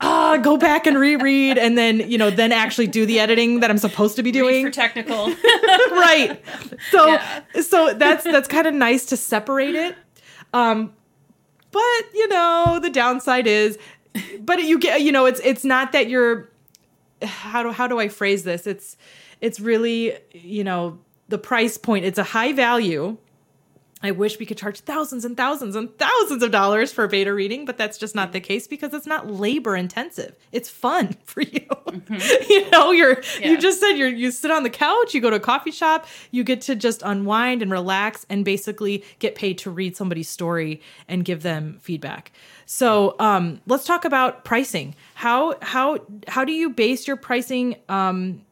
ah, 0.00 0.32
uh, 0.32 0.36
go 0.38 0.56
back 0.56 0.86
and 0.86 0.98
reread, 0.98 1.58
and 1.58 1.76
then 1.76 2.10
you 2.10 2.18
know, 2.18 2.30
then 2.30 2.52
actually 2.52 2.86
do 2.86 3.06
the 3.06 3.20
editing 3.20 3.60
that 3.60 3.70
I'm 3.70 3.78
supposed 3.78 4.16
to 4.16 4.22
be 4.22 4.32
doing 4.32 4.64
Read 4.64 4.74
for 4.74 4.80
technical, 4.80 5.26
right? 5.90 6.42
So 6.90 7.06
yeah. 7.06 7.42
so 7.62 7.94
that's 7.94 8.24
that's 8.24 8.48
kind 8.48 8.66
of 8.66 8.74
nice 8.74 9.06
to 9.06 9.16
separate 9.16 9.74
it. 9.74 9.96
Um, 10.52 10.92
but 11.70 12.04
you 12.14 12.28
know, 12.28 12.78
the 12.82 12.90
downside 12.90 13.46
is, 13.46 13.78
but 14.40 14.62
you 14.62 14.78
get, 14.78 15.02
you 15.02 15.12
know, 15.12 15.26
it's 15.26 15.40
it's 15.40 15.64
not 15.64 15.92
that 15.92 16.08
you're. 16.08 16.48
How 17.22 17.62
do 17.62 17.70
how 17.70 17.86
do 17.86 17.98
I 17.98 18.08
phrase 18.08 18.44
this? 18.44 18.66
It's 18.66 18.96
it's 19.40 19.60
really 19.60 20.16
you 20.32 20.64
know 20.64 20.98
the 21.28 21.38
price 21.38 21.76
point. 21.76 22.04
It's 22.04 22.18
a 22.18 22.24
high 22.24 22.52
value 22.52 23.18
I 24.02 24.12
wish 24.12 24.38
we 24.38 24.46
could 24.46 24.56
charge 24.56 24.80
thousands 24.80 25.26
and 25.26 25.36
thousands 25.36 25.76
and 25.76 25.96
thousands 25.98 26.42
of 26.42 26.50
dollars 26.50 26.90
for 26.90 27.04
a 27.04 27.08
beta 27.08 27.34
reading, 27.34 27.66
but 27.66 27.76
that's 27.76 27.98
just 27.98 28.14
not 28.14 28.32
the 28.32 28.40
case 28.40 28.66
because 28.66 28.94
it's 28.94 29.06
not 29.06 29.30
labor 29.30 29.76
intensive. 29.76 30.34
It's 30.52 30.70
fun 30.70 31.16
for 31.24 31.42
you. 31.42 31.60
Mm-hmm. 31.60 32.14
you 32.48 32.70
know, 32.70 32.92
you're 32.92 33.20
yeah. 33.38 33.50
you 33.50 33.58
just 33.58 33.78
said 33.78 33.92
you 33.92 34.06
you 34.06 34.30
sit 34.30 34.50
on 34.50 34.62
the 34.62 34.70
couch, 34.70 35.12
you 35.12 35.20
go 35.20 35.28
to 35.28 35.36
a 35.36 35.40
coffee 35.40 35.70
shop, 35.70 36.06
you 36.30 36.44
get 36.44 36.62
to 36.62 36.74
just 36.74 37.02
unwind 37.02 37.60
and 37.60 37.70
relax 37.70 38.24
and 38.30 38.42
basically 38.44 39.04
get 39.18 39.34
paid 39.34 39.58
to 39.58 39.70
read 39.70 39.96
somebody's 39.96 40.28
story 40.28 40.80
and 41.06 41.24
give 41.24 41.42
them 41.42 41.78
feedback. 41.82 42.32
So, 42.64 43.16
um, 43.18 43.60
let's 43.66 43.84
talk 43.84 44.04
about 44.04 44.44
pricing. 44.44 44.94
How 45.14 45.56
how 45.60 45.98
how 46.26 46.46
do 46.46 46.52
you 46.52 46.70
base 46.70 47.06
your 47.06 47.16
pricing 47.16 47.76
um, 47.90 48.46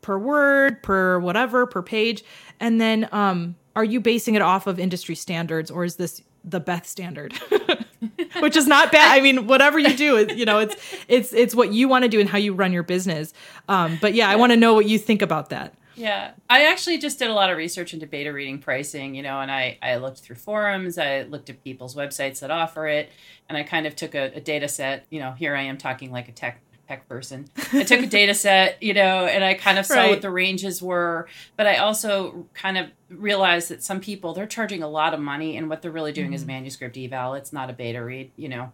per 0.00 0.16
word, 0.16 0.82
per 0.82 1.18
whatever, 1.18 1.66
per 1.66 1.82
page, 1.82 2.24
and 2.58 2.80
then 2.80 3.08
um, 3.12 3.56
are 3.76 3.84
you 3.84 4.00
basing 4.00 4.34
it 4.34 4.42
off 4.42 4.66
of 4.66 4.78
industry 4.78 5.14
standards 5.14 5.70
or 5.70 5.84
is 5.84 5.96
this 5.96 6.22
the 6.44 6.60
Beth 6.60 6.86
standard? 6.86 7.32
Which 8.40 8.56
is 8.56 8.66
not 8.66 8.92
bad. 8.92 9.16
I 9.16 9.20
mean, 9.20 9.46
whatever 9.46 9.78
you 9.78 9.96
do, 9.96 10.26
you 10.34 10.44
know, 10.44 10.58
it's 10.58 10.76
it's 11.08 11.32
it's 11.32 11.54
what 11.54 11.72
you 11.72 11.88
want 11.88 12.02
to 12.02 12.08
do 12.08 12.20
and 12.20 12.28
how 12.28 12.38
you 12.38 12.52
run 12.52 12.72
your 12.72 12.82
business. 12.82 13.32
Um, 13.68 13.98
but 14.00 14.14
yeah, 14.14 14.28
I 14.28 14.36
want 14.36 14.52
to 14.52 14.56
know 14.56 14.74
what 14.74 14.86
you 14.86 14.98
think 14.98 15.22
about 15.22 15.50
that. 15.50 15.74
Yeah, 15.96 16.32
I 16.50 16.66
actually 16.66 16.98
just 16.98 17.18
did 17.18 17.30
a 17.30 17.32
lot 17.32 17.50
of 17.50 17.56
research 17.56 17.94
into 17.94 18.06
beta 18.06 18.32
reading 18.32 18.58
pricing, 18.58 19.14
you 19.14 19.22
know, 19.22 19.40
and 19.40 19.50
I, 19.50 19.78
I 19.80 19.96
looked 19.96 20.18
through 20.18 20.36
forums, 20.36 20.98
I 20.98 21.22
looked 21.22 21.50
at 21.50 21.62
people's 21.62 21.94
websites 21.94 22.40
that 22.40 22.50
offer 22.50 22.88
it, 22.88 23.10
and 23.48 23.56
I 23.56 23.62
kind 23.62 23.86
of 23.86 23.94
took 23.94 24.14
a, 24.14 24.32
a 24.34 24.40
data 24.40 24.66
set. 24.66 25.06
You 25.10 25.20
know, 25.20 25.32
here 25.32 25.54
I 25.54 25.62
am 25.62 25.78
talking 25.78 26.10
like 26.10 26.28
a 26.28 26.32
tech 26.32 26.60
person. 27.08 27.46
I 27.72 27.82
took 27.84 28.00
a 28.00 28.06
data 28.20 28.34
set, 28.34 28.82
you 28.82 28.94
know, 28.94 29.26
and 29.26 29.44
I 29.44 29.54
kind 29.54 29.78
of 29.78 29.86
saw 29.86 29.96
right. 29.96 30.10
what 30.10 30.22
the 30.22 30.30
ranges 30.30 30.82
were, 30.82 31.28
but 31.56 31.66
I 31.66 31.76
also 31.76 32.46
kind 32.54 32.78
of 32.78 32.88
realized 33.08 33.68
that 33.70 33.82
some 33.82 34.00
people 34.00 34.34
they're 34.34 34.46
charging 34.46 34.82
a 34.82 34.88
lot 34.88 35.14
of 35.14 35.20
money 35.20 35.56
and 35.56 35.68
what 35.68 35.82
they're 35.82 35.90
really 35.90 36.12
doing 36.12 36.28
mm-hmm. 36.28 36.34
is 36.34 36.46
manuscript 36.46 36.96
eval. 36.96 37.34
It's 37.34 37.52
not 37.52 37.70
a 37.70 37.72
beta 37.72 38.02
read, 38.02 38.30
you 38.36 38.48
know. 38.48 38.72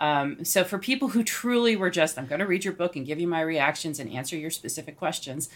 Um, 0.00 0.44
so 0.44 0.64
for 0.64 0.78
people 0.78 1.08
who 1.08 1.22
truly 1.22 1.76
were 1.76 1.90
just, 1.90 2.18
I'm 2.18 2.26
going 2.26 2.40
to 2.40 2.46
read 2.46 2.64
your 2.64 2.74
book 2.74 2.96
and 2.96 3.06
give 3.06 3.18
you 3.18 3.26
my 3.26 3.40
reactions 3.40 3.98
and 3.98 4.12
answer 4.12 4.36
your 4.36 4.50
specific 4.50 4.98
questions. 4.98 5.48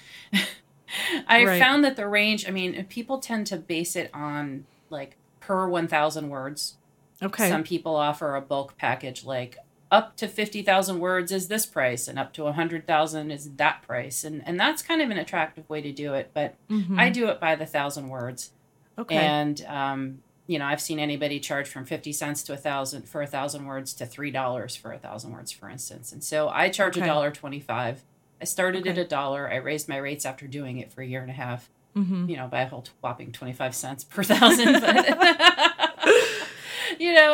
I 1.28 1.44
right. 1.44 1.60
found 1.60 1.84
that 1.84 1.96
the 1.96 2.08
range, 2.08 2.48
I 2.48 2.50
mean, 2.50 2.84
people 2.86 3.18
tend 3.18 3.46
to 3.48 3.56
base 3.56 3.96
it 3.96 4.10
on 4.14 4.64
like 4.88 5.16
per 5.40 5.68
1,000 5.68 6.28
words. 6.28 6.76
Okay. 7.22 7.48
Some 7.48 7.64
people 7.64 7.96
offer 7.96 8.34
a 8.34 8.40
bulk 8.40 8.76
package 8.78 9.24
like 9.24 9.58
up 9.90 10.16
to 10.16 10.28
50,000 10.28 11.00
words 11.00 11.32
is 11.32 11.48
this 11.48 11.66
price 11.66 12.06
and 12.06 12.18
up 12.18 12.32
to 12.34 12.44
100,000 12.44 13.30
is 13.30 13.50
that 13.56 13.82
price. 13.82 14.24
And 14.24 14.42
and 14.46 14.58
that's 14.58 14.82
kind 14.82 15.02
of 15.02 15.10
an 15.10 15.18
attractive 15.18 15.68
way 15.68 15.80
to 15.82 15.92
do 15.92 16.14
it, 16.14 16.30
but 16.32 16.54
mm-hmm. 16.70 16.98
I 16.98 17.10
do 17.10 17.28
it 17.28 17.40
by 17.40 17.56
the 17.56 17.64
1000 17.64 18.08
words. 18.08 18.50
Okay. 18.98 19.16
And 19.16 19.64
um 19.66 20.22
you 20.46 20.58
know, 20.58 20.66
I've 20.66 20.80
seen 20.80 20.98
anybody 20.98 21.38
charge 21.38 21.68
from 21.68 21.84
50 21.84 22.12
cents 22.12 22.42
to 22.44 22.52
a 22.52 22.56
thousand 22.56 23.08
for 23.08 23.22
a 23.22 23.26
thousand 23.26 23.66
words 23.66 23.94
to 23.94 24.04
$3 24.04 24.78
for 24.78 24.92
a 24.92 24.98
thousand 24.98 25.30
words, 25.30 25.52
for 25.52 25.68
instance. 25.68 26.10
And 26.10 26.24
so 26.24 26.48
I 26.48 26.70
charge 26.70 26.96
a 26.96 27.06
dollar 27.06 27.30
25. 27.30 28.02
I 28.40 28.44
started 28.44 28.80
okay. 28.80 28.90
at 28.90 28.98
a 28.98 29.04
dollar. 29.04 29.48
I 29.48 29.56
raised 29.56 29.88
my 29.88 29.98
rates 29.98 30.26
after 30.26 30.48
doing 30.48 30.78
it 30.78 30.92
for 30.92 31.02
a 31.02 31.06
year 31.06 31.22
and 31.22 31.30
a 31.30 31.34
half, 31.34 31.70
mm-hmm. 31.94 32.28
you 32.28 32.36
know, 32.36 32.48
by 32.48 32.62
a 32.62 32.66
whole 32.66 32.84
whopping 33.00 33.30
25 33.30 33.76
cents 33.76 34.02
per 34.02 34.24
thousand. 34.24 34.82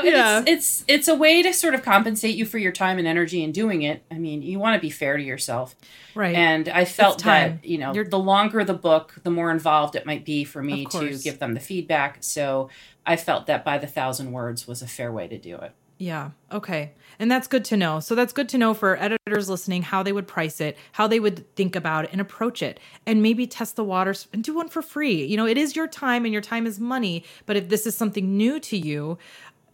you 0.03 0.11
know, 0.11 0.17
yeah. 0.17 0.39
it's, 0.41 0.49
it's 0.49 0.85
it's 0.89 1.09
a 1.09 1.15
way 1.15 1.43
to 1.43 1.53
sort 1.53 1.75
of 1.75 1.83
compensate 1.83 2.37
you 2.37 2.45
for 2.45 2.59
your 2.59 2.73
time 2.73 2.99
and 2.99 3.07
energy 3.07 3.43
in 3.43 3.53
doing 3.53 3.83
it. 3.83 4.03
I 4.11 4.19
mean, 4.19 4.43
you 4.43 4.59
want 4.59 4.75
to 4.75 4.81
be 4.81 4.91
fair 4.91 5.17
to 5.17 5.23
yourself, 5.23 5.75
right? 6.15 6.35
And 6.35 6.69
I 6.69 6.85
felt 6.85 7.23
that 7.25 7.65
you 7.65 7.79
know, 7.79 7.93
You're... 7.95 8.09
the 8.09 8.19
longer 8.19 8.65
the 8.65 8.75
book, 8.75 9.15
the 9.23 9.31
more 9.31 9.51
involved 9.51 9.97
it 9.97 10.07
might 10.07 10.25
be 10.25 10.45
for 10.45 10.63
me 10.63 10.87
to 10.87 11.19
give 11.19 11.39
them 11.39 11.55
the 11.55 11.61
feedback. 11.61 12.19
So 12.21 12.69
I 13.05 13.17
felt 13.17 13.47
that 13.47 13.65
by 13.65 13.79
the 13.79 13.87
thousand 13.87 14.33
words 14.33 14.67
was 14.67 14.83
a 14.83 14.87
fair 14.87 15.13
way 15.13 15.29
to 15.29 15.39
do 15.39 15.57
it. 15.57 15.73
Yeah. 15.99 16.33
Okay. 16.53 16.93
And 17.19 17.31
that's 17.31 17.49
good 17.49 17.65
to 17.67 17.77
know. 17.77 18.01
So 18.01 18.15
that's 18.15 18.35
good 18.35 18.51
to 18.51 18.59
know 18.59 18.75
for 18.75 18.97
editors 18.97 19.49
listening 19.49 19.81
how 19.83 20.03
they 20.03 20.13
would 20.13 20.29
price 20.29 20.61
it, 20.61 20.77
how 20.93 21.07
they 21.07 21.19
would 21.19 21.55
think 21.57 21.75
about 21.75 22.05
it 22.05 22.11
and 22.13 22.21
approach 22.21 22.61
it, 22.61 22.79
and 23.07 23.23
maybe 23.23 23.47
test 23.47 23.77
the 23.77 23.85
waters 23.85 24.29
and 24.33 24.45
do 24.45 24.55
one 24.55 24.69
for 24.69 24.83
free. 24.83 25.25
You 25.25 25.39
know, 25.39 25.47
it 25.47 25.57
is 25.57 25.75
your 25.75 25.87
time 25.89 26.27
and 26.27 26.33
your 26.33 26.43
time 26.43 26.67
is 26.67 26.79
money. 26.79 27.25
But 27.47 27.57
if 27.57 27.71
this 27.71 27.87
is 27.87 27.97
something 27.97 28.37
new 28.37 28.61
to 28.61 28.77
you, 28.77 29.17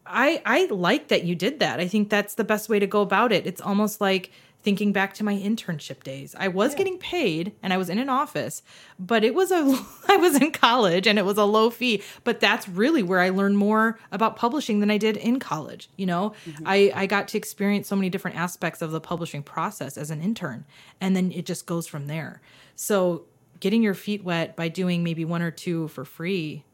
I 0.06 0.42
I 0.44 0.66
like 0.66 1.08
that 1.08 1.24
you 1.24 1.34
did 1.34 1.60
that. 1.60 1.80
I 1.80 1.88
think 1.88 2.10
that's 2.10 2.34
the 2.34 2.44
best 2.44 2.68
way 2.68 2.78
to 2.78 2.86
go 2.86 3.00
about 3.00 3.32
it. 3.32 3.46
It's 3.46 3.60
almost 3.60 4.00
like 4.00 4.30
thinking 4.62 4.92
back 4.92 5.12
to 5.14 5.24
my 5.24 5.34
internship 5.34 6.04
days. 6.04 6.36
I 6.38 6.46
was 6.48 6.72
yeah. 6.72 6.78
getting 6.78 6.98
paid 6.98 7.52
and 7.62 7.72
I 7.72 7.76
was 7.76 7.88
in 7.88 7.98
an 7.98 8.08
office, 8.08 8.62
but 8.98 9.24
it 9.24 9.34
was 9.34 9.50
a 9.50 9.56
I 10.08 10.16
was 10.16 10.40
in 10.40 10.52
college 10.52 11.06
and 11.06 11.18
it 11.18 11.24
was 11.24 11.38
a 11.38 11.44
low 11.44 11.70
fee, 11.70 12.02
but 12.24 12.40
that's 12.40 12.68
really 12.68 13.02
where 13.02 13.20
I 13.20 13.30
learned 13.30 13.58
more 13.58 13.98
about 14.10 14.36
publishing 14.36 14.80
than 14.80 14.90
I 14.90 14.98
did 14.98 15.16
in 15.16 15.38
college, 15.38 15.88
you 15.96 16.06
know? 16.06 16.34
Mm-hmm. 16.46 16.64
I 16.66 16.92
I 16.94 17.06
got 17.06 17.28
to 17.28 17.38
experience 17.38 17.88
so 17.88 17.96
many 17.96 18.10
different 18.10 18.36
aspects 18.36 18.82
of 18.82 18.90
the 18.92 19.00
publishing 19.00 19.42
process 19.42 19.96
as 19.96 20.10
an 20.10 20.22
intern 20.22 20.64
and 21.00 21.16
then 21.16 21.32
it 21.32 21.46
just 21.46 21.66
goes 21.66 21.86
from 21.86 22.06
there. 22.06 22.40
So, 22.74 23.26
getting 23.60 23.82
your 23.82 23.94
feet 23.94 24.24
wet 24.24 24.56
by 24.56 24.68
doing 24.68 25.04
maybe 25.04 25.24
one 25.24 25.42
or 25.42 25.50
two 25.50 25.88
for 25.88 26.04
free, 26.04 26.64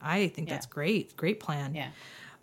I 0.00 0.28
think 0.28 0.48
yeah. 0.48 0.54
that's 0.54 0.66
great. 0.66 1.16
Great 1.16 1.40
plan. 1.40 1.74
Yeah. 1.74 1.88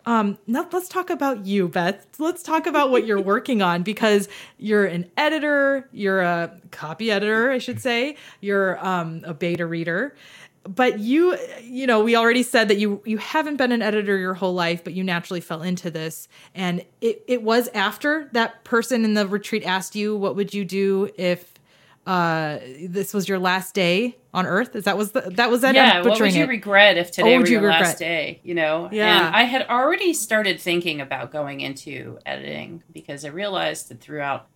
Um, 0.06 0.38
now 0.46 0.68
let's 0.70 0.88
talk 0.88 1.10
about 1.10 1.46
you, 1.46 1.68
Beth. 1.68 2.06
Let's 2.18 2.42
talk 2.42 2.66
about 2.66 2.90
what 2.90 3.06
you're 3.06 3.20
working 3.20 3.62
on 3.62 3.82
because 3.82 4.28
you're 4.58 4.84
an 4.84 5.10
editor, 5.16 5.88
you're 5.92 6.20
a 6.20 6.60
copy 6.70 7.10
editor, 7.10 7.50
I 7.50 7.58
should 7.58 7.80
say, 7.80 8.16
you're 8.40 8.84
um, 8.84 9.22
a 9.24 9.32
beta 9.32 9.66
reader. 9.66 10.14
But 10.66 10.98
you, 10.98 11.36
you 11.62 11.86
know, 11.86 12.02
we 12.02 12.16
already 12.16 12.42
said 12.42 12.68
that 12.68 12.78
you 12.78 13.02
you 13.04 13.18
haven't 13.18 13.56
been 13.56 13.70
an 13.70 13.82
editor 13.82 14.16
your 14.16 14.32
whole 14.32 14.54
life, 14.54 14.82
but 14.82 14.94
you 14.94 15.04
naturally 15.04 15.42
fell 15.42 15.60
into 15.62 15.90
this. 15.90 16.26
And 16.54 16.84
it, 17.02 17.22
it 17.28 17.42
was 17.42 17.68
after 17.74 18.30
that 18.32 18.64
person 18.64 19.04
in 19.04 19.12
the 19.12 19.26
retreat 19.26 19.62
asked 19.64 19.94
you, 19.94 20.16
what 20.16 20.36
would 20.36 20.54
you 20.54 20.64
do 20.64 21.10
if 21.18 21.53
uh 22.06 22.58
this 22.88 23.14
was 23.14 23.28
your 23.28 23.38
last 23.38 23.74
day 23.74 24.16
on 24.34 24.46
earth 24.46 24.76
is 24.76 24.84
that 24.84 24.98
was 24.98 25.12
the, 25.12 25.22
that 25.22 25.48
was 25.48 25.62
that 25.62 25.74
yeah 25.74 26.02
what 26.02 26.20
would 26.20 26.34
you 26.34 26.44
it. 26.44 26.48
regret 26.48 26.98
if 26.98 27.10
today 27.10 27.38
were 27.38 27.46
your 27.46 27.62
regret? 27.62 27.80
last 27.80 27.98
day 27.98 28.40
you 28.42 28.54
know 28.54 28.88
yeah 28.92 29.26
and 29.26 29.36
i 29.36 29.44
had 29.44 29.66
already 29.68 30.12
started 30.12 30.60
thinking 30.60 31.00
about 31.00 31.32
going 31.32 31.60
into 31.60 32.18
editing 32.26 32.82
because 32.92 33.24
i 33.24 33.28
realized 33.28 33.88
that 33.88 34.00
throughout 34.00 34.48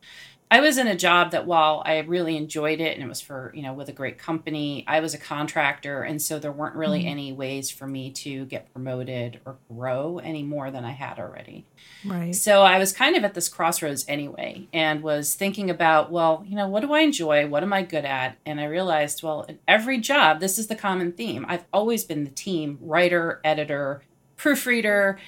I 0.51 0.61
was 0.61 0.79
in 0.79 0.87
a 0.87 0.97
job 0.97 1.33
that 1.33 1.47
while 1.47 1.83
I 1.85 1.99
really 1.99 2.37
enjoyed 2.37 2.81
it 2.81 2.95
and 2.95 3.05
it 3.05 3.09
was 3.09 3.21
for, 3.21 3.53
you 3.55 3.63
know, 3.63 3.75
with 3.75 3.89
a 3.89 3.93
great 3.93 4.19
company, 4.19 4.85
I 4.87 5.01
was 5.01 5.13
a 5.13 5.19
contractor. 5.19 6.03
And 6.03 6.23
so 6.23 6.39
there 6.39 6.53
weren't 6.53 6.75
really 6.75 7.01
mm-hmm. 7.01 7.09
any 7.09 7.33
ways 7.33 7.71
for 7.71 7.87
me 7.87 8.11
to 8.13 8.47
get 8.47 8.73
promoted 8.73 9.41
or 9.45 9.57
grow 9.71 10.19
any 10.19 10.43
more 10.43 10.71
than 10.71 10.85
I 10.85 10.93
had 10.93 11.19
already. 11.19 11.67
Right. 12.05 12.35
So 12.35 12.63
I 12.63 12.79
was 12.79 12.93
kind 12.93 13.17
of 13.17 13.25
at 13.25 13.35
this 13.35 13.49
crossroads 13.49 14.07
anyway 14.09 14.69
and 14.73 15.03
was 15.03 15.35
thinking 15.35 15.69
about, 15.69 16.11
well, 16.11 16.45
you 16.47 16.57
know, 16.57 16.69
what 16.69 16.81
do 16.81 16.93
I 16.93 17.01
enjoy? 17.01 17.47
What 17.47 17.63
am 17.63 17.73
I 17.73 17.83
good 17.83 18.07
at? 18.07 18.37
And 18.47 18.61
I 18.61 18.65
realized, 18.65 19.23
well, 19.23 19.43
in 19.43 19.59
every 19.69 19.99
job, 19.99 20.41
this 20.41 20.59
is 20.59 20.69
the 20.69 20.77
common 20.77 21.13
theme. 21.13 21.45
I've 21.49 21.65
always 21.73 22.05
been 22.05 22.25
the 22.25 22.31
team 22.31 22.79
writer, 22.81 23.41
editor, 23.45 24.03
proofreader 24.37 25.19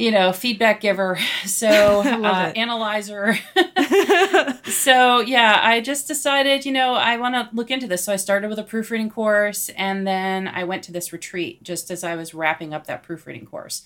you 0.00 0.10
know, 0.10 0.32
feedback 0.32 0.80
giver, 0.80 1.18
so 1.44 1.68
uh, 2.04 2.52
analyzer. 2.56 3.34
so 4.64 5.20
yeah, 5.20 5.60
I 5.62 5.82
just 5.84 6.08
decided, 6.08 6.64
you 6.64 6.72
know, 6.72 6.94
I 6.94 7.18
want 7.18 7.34
to 7.34 7.54
look 7.54 7.70
into 7.70 7.86
this. 7.86 8.04
So 8.04 8.12
I 8.12 8.16
started 8.16 8.48
with 8.48 8.58
a 8.58 8.64
proofreading 8.64 9.10
course, 9.10 9.68
and 9.70 10.06
then 10.06 10.48
I 10.48 10.64
went 10.64 10.82
to 10.84 10.92
this 10.92 11.12
retreat 11.12 11.62
just 11.62 11.90
as 11.90 12.02
I 12.02 12.16
was 12.16 12.32
wrapping 12.32 12.72
up 12.72 12.86
that 12.86 13.02
proofreading 13.02 13.46
course. 13.46 13.82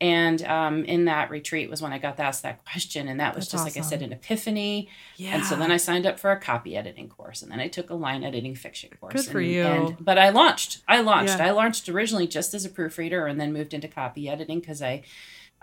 And 0.00 0.42
um, 0.42 0.84
in 0.84 1.04
that 1.04 1.30
retreat 1.30 1.70
was 1.70 1.80
when 1.80 1.92
I 1.92 1.98
got 1.98 2.18
asked 2.18 2.42
that 2.42 2.64
question. 2.64 3.06
And 3.06 3.20
that 3.20 3.34
was 3.34 3.44
That's 3.44 3.52
just, 3.52 3.66
awesome. 3.66 3.80
like 3.80 3.86
I 3.86 3.88
said, 3.88 4.02
an 4.02 4.12
epiphany. 4.12 4.88
Yeah. 5.16 5.36
And 5.36 5.44
so 5.44 5.54
then 5.54 5.70
I 5.70 5.76
signed 5.76 6.04
up 6.04 6.18
for 6.18 6.32
a 6.32 6.38
copy 6.38 6.76
editing 6.76 7.08
course 7.08 7.42
and 7.42 7.50
then 7.50 7.60
I 7.60 7.68
took 7.68 7.90
a 7.90 7.94
line 7.94 8.24
editing 8.24 8.56
fiction 8.56 8.90
course. 9.00 9.14
Good 9.14 9.26
for 9.26 9.38
and, 9.38 9.48
you. 9.48 9.62
And, 9.62 9.96
but 10.04 10.18
I 10.18 10.30
launched. 10.30 10.82
I 10.88 11.00
launched. 11.00 11.38
Yeah. 11.38 11.46
I 11.46 11.50
launched 11.52 11.88
originally 11.88 12.26
just 12.26 12.54
as 12.54 12.64
a 12.64 12.68
proofreader 12.70 13.26
and 13.26 13.40
then 13.40 13.52
moved 13.52 13.72
into 13.72 13.86
copy 13.86 14.28
editing 14.28 14.58
because 14.58 14.82
I 14.82 15.04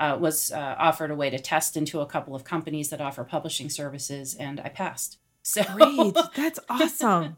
uh, 0.01 0.17
was 0.17 0.51
uh, 0.51 0.75
offered 0.79 1.11
a 1.11 1.15
way 1.15 1.29
to 1.29 1.37
test 1.37 1.77
into 1.77 1.99
a 1.99 2.05
couple 2.07 2.35
of 2.35 2.43
companies 2.43 2.89
that 2.89 2.99
offer 2.99 3.23
publishing 3.23 3.69
services 3.69 4.33
and 4.33 4.59
I 4.59 4.69
passed. 4.69 5.17
So 5.43 5.63
great. 5.75 6.15
That's 6.35 6.59
awesome. 6.69 7.37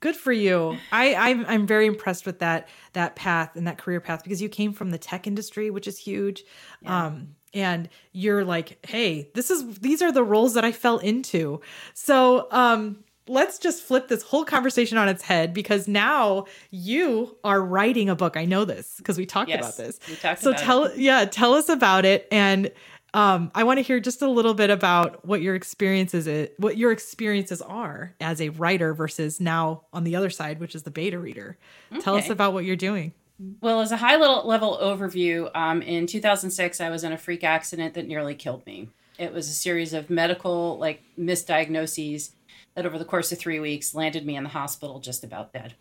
Good 0.00 0.16
for 0.16 0.32
you. 0.32 0.76
I 0.92 1.14
I'm, 1.14 1.44
I'm 1.46 1.66
very 1.66 1.86
impressed 1.86 2.24
with 2.26 2.38
that 2.38 2.68
that 2.94 3.16
path 3.16 3.56
and 3.56 3.66
that 3.66 3.78
career 3.78 4.00
path 4.00 4.22
because 4.22 4.40
you 4.40 4.48
came 4.48 4.72
from 4.72 4.90
the 4.90 4.98
tech 4.98 5.26
industry, 5.26 5.70
which 5.70 5.86
is 5.86 5.98
huge. 5.98 6.44
Yeah. 6.82 7.06
Um 7.06 7.36
and 7.52 7.88
you're 8.10 8.44
like, 8.44 8.84
"Hey, 8.84 9.30
this 9.34 9.50
is 9.50 9.78
these 9.78 10.02
are 10.02 10.10
the 10.10 10.24
roles 10.24 10.54
that 10.54 10.64
I 10.64 10.72
fell 10.72 10.98
into." 10.98 11.60
So, 11.94 12.48
um 12.50 13.03
let's 13.28 13.58
just 13.58 13.82
flip 13.82 14.08
this 14.08 14.22
whole 14.22 14.44
conversation 14.44 14.98
on 14.98 15.08
its 15.08 15.22
head 15.22 15.54
because 15.54 15.88
now 15.88 16.44
you 16.70 17.36
are 17.44 17.62
writing 17.62 18.08
a 18.08 18.16
book. 18.16 18.36
I 18.36 18.44
know 18.44 18.64
this 18.64 18.94
because 18.98 19.16
we 19.16 19.26
talked 19.26 19.48
yes, 19.48 19.60
about 19.60 19.76
this. 19.76 19.98
We 20.08 20.16
talked 20.16 20.40
so 20.40 20.52
tell 20.52 20.84
it. 20.84 20.98
yeah, 20.98 21.24
tell 21.24 21.54
us 21.54 21.68
about 21.68 22.04
it 22.04 22.28
and 22.30 22.70
um, 23.14 23.52
I 23.54 23.62
want 23.62 23.78
to 23.78 23.82
hear 23.82 24.00
just 24.00 24.22
a 24.22 24.28
little 24.28 24.54
bit 24.54 24.70
about 24.70 25.24
what 25.24 25.40
your 25.40 25.54
experiences 25.54 26.26
is, 26.26 26.48
what 26.58 26.76
your 26.76 26.90
experiences 26.90 27.62
are 27.62 28.12
as 28.20 28.40
a 28.40 28.48
writer 28.48 28.92
versus 28.92 29.40
now 29.40 29.84
on 29.92 30.02
the 30.02 30.16
other 30.16 30.30
side, 30.30 30.58
which 30.58 30.74
is 30.74 30.82
the 30.82 30.90
beta 30.90 31.18
reader. 31.18 31.56
Okay. 31.92 32.00
Tell 32.00 32.16
us 32.16 32.28
about 32.28 32.54
what 32.54 32.64
you're 32.64 32.74
doing. 32.74 33.12
Well, 33.60 33.80
as 33.80 33.92
a 33.92 33.96
high 33.96 34.16
level 34.16 34.78
overview, 34.82 35.48
um, 35.54 35.80
in 35.80 36.08
2006, 36.08 36.80
I 36.80 36.90
was 36.90 37.04
in 37.04 37.12
a 37.12 37.18
freak 37.18 37.44
accident 37.44 37.94
that 37.94 38.08
nearly 38.08 38.34
killed 38.34 38.66
me. 38.66 38.88
It 39.16 39.32
was 39.32 39.48
a 39.48 39.52
series 39.52 39.92
of 39.92 40.10
medical 40.10 40.76
like 40.78 41.02
misdiagnoses 41.16 42.32
that 42.74 42.86
over 42.86 42.98
the 42.98 43.04
course 43.04 43.30
of 43.32 43.38
three 43.38 43.60
weeks 43.60 43.94
landed 43.94 44.26
me 44.26 44.36
in 44.36 44.44
the 44.44 44.50
hospital 44.50 45.00
just 45.00 45.24
about 45.24 45.52
dead 45.52 45.74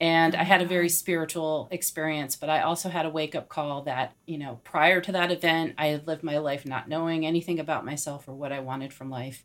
and 0.00 0.34
I 0.34 0.44
had 0.44 0.62
a 0.62 0.66
very 0.66 0.88
spiritual 0.88 1.68
experience, 1.70 2.34
but 2.34 2.48
I 2.48 2.62
also 2.62 2.88
had 2.88 3.04
a 3.04 3.10
wake 3.10 3.34
up 3.34 3.50
call 3.50 3.82
that, 3.82 4.14
you 4.26 4.38
know, 4.38 4.60
prior 4.64 5.00
to 5.02 5.12
that 5.12 5.30
event, 5.30 5.74
I 5.76 5.88
had 5.88 6.06
lived 6.06 6.22
my 6.22 6.38
life 6.38 6.64
not 6.64 6.88
knowing 6.88 7.26
anything 7.26 7.60
about 7.60 7.84
myself 7.84 8.26
or 8.26 8.32
what 8.32 8.50
I 8.50 8.60
wanted 8.60 8.94
from 8.94 9.10
life 9.10 9.44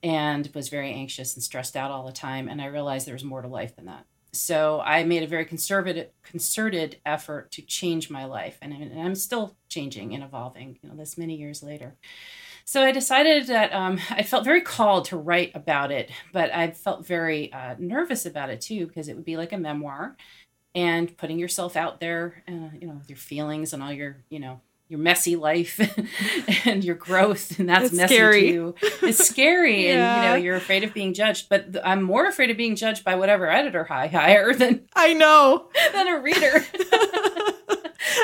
and 0.00 0.48
was 0.54 0.68
very 0.68 0.92
anxious 0.92 1.34
and 1.34 1.42
stressed 1.42 1.76
out 1.76 1.90
all 1.90 2.06
the 2.06 2.12
time. 2.12 2.48
And 2.48 2.62
I 2.62 2.66
realized 2.66 3.06
there 3.06 3.14
was 3.14 3.24
more 3.24 3.42
to 3.42 3.48
life 3.48 3.74
than 3.74 3.86
that. 3.86 4.06
So 4.32 4.80
I 4.80 5.02
made 5.02 5.24
a 5.24 5.26
very 5.26 5.44
conservative, 5.44 6.10
concerted 6.22 7.00
effort 7.04 7.50
to 7.52 7.62
change 7.62 8.08
my 8.08 8.24
life. 8.24 8.58
And, 8.62 8.72
and 8.72 9.00
I'm 9.00 9.16
still 9.16 9.56
changing 9.68 10.14
and 10.14 10.22
evolving, 10.22 10.78
you 10.80 10.88
know, 10.88 10.96
this 10.96 11.18
many 11.18 11.34
years 11.34 11.62
later. 11.62 11.96
So 12.64 12.82
I 12.82 12.92
decided 12.92 13.46
that 13.48 13.72
um, 13.72 13.98
I 14.10 14.22
felt 14.22 14.44
very 14.44 14.60
called 14.60 15.06
to 15.06 15.16
write 15.16 15.52
about 15.54 15.90
it, 15.90 16.10
but 16.32 16.52
I 16.54 16.70
felt 16.70 17.06
very 17.06 17.52
uh, 17.52 17.74
nervous 17.78 18.26
about 18.26 18.50
it 18.50 18.60
too 18.60 18.86
because 18.86 19.08
it 19.08 19.16
would 19.16 19.24
be 19.24 19.36
like 19.36 19.52
a 19.52 19.58
memoir, 19.58 20.16
and 20.74 21.16
putting 21.16 21.38
yourself 21.38 21.76
out 21.76 22.00
there, 22.00 22.42
uh, 22.48 22.70
you 22.80 22.86
know, 22.86 22.94
with 22.94 23.10
your 23.10 23.18
feelings 23.18 23.72
and 23.72 23.82
all 23.82 23.92
your, 23.92 24.16
you 24.30 24.38
know, 24.38 24.60
your 24.88 24.98
messy 24.98 25.36
life 25.36 25.80
and 26.66 26.84
your 26.84 26.94
growth, 26.94 27.58
and 27.58 27.68
that's 27.68 27.86
it's 27.86 27.94
messy 27.94 28.14
scary. 28.14 28.52
too. 28.52 28.74
It's 29.02 29.26
scary, 29.28 29.86
yeah. 29.86 29.92
and 29.92 30.24
you 30.24 30.30
know, 30.30 30.34
you're 30.36 30.56
afraid 30.56 30.84
of 30.84 30.92
being 30.92 31.14
judged. 31.14 31.48
But 31.48 31.72
th- 31.72 31.84
I'm 31.84 32.02
more 32.02 32.26
afraid 32.26 32.50
of 32.50 32.56
being 32.58 32.76
judged 32.76 33.02
by 33.04 33.14
whatever 33.14 33.50
editor 33.50 33.86
I 33.90 34.06
hire 34.08 34.52
than 34.54 34.82
I 34.94 35.14
know 35.14 35.68
than 35.92 36.08
a 36.08 36.20
reader. 36.20 36.64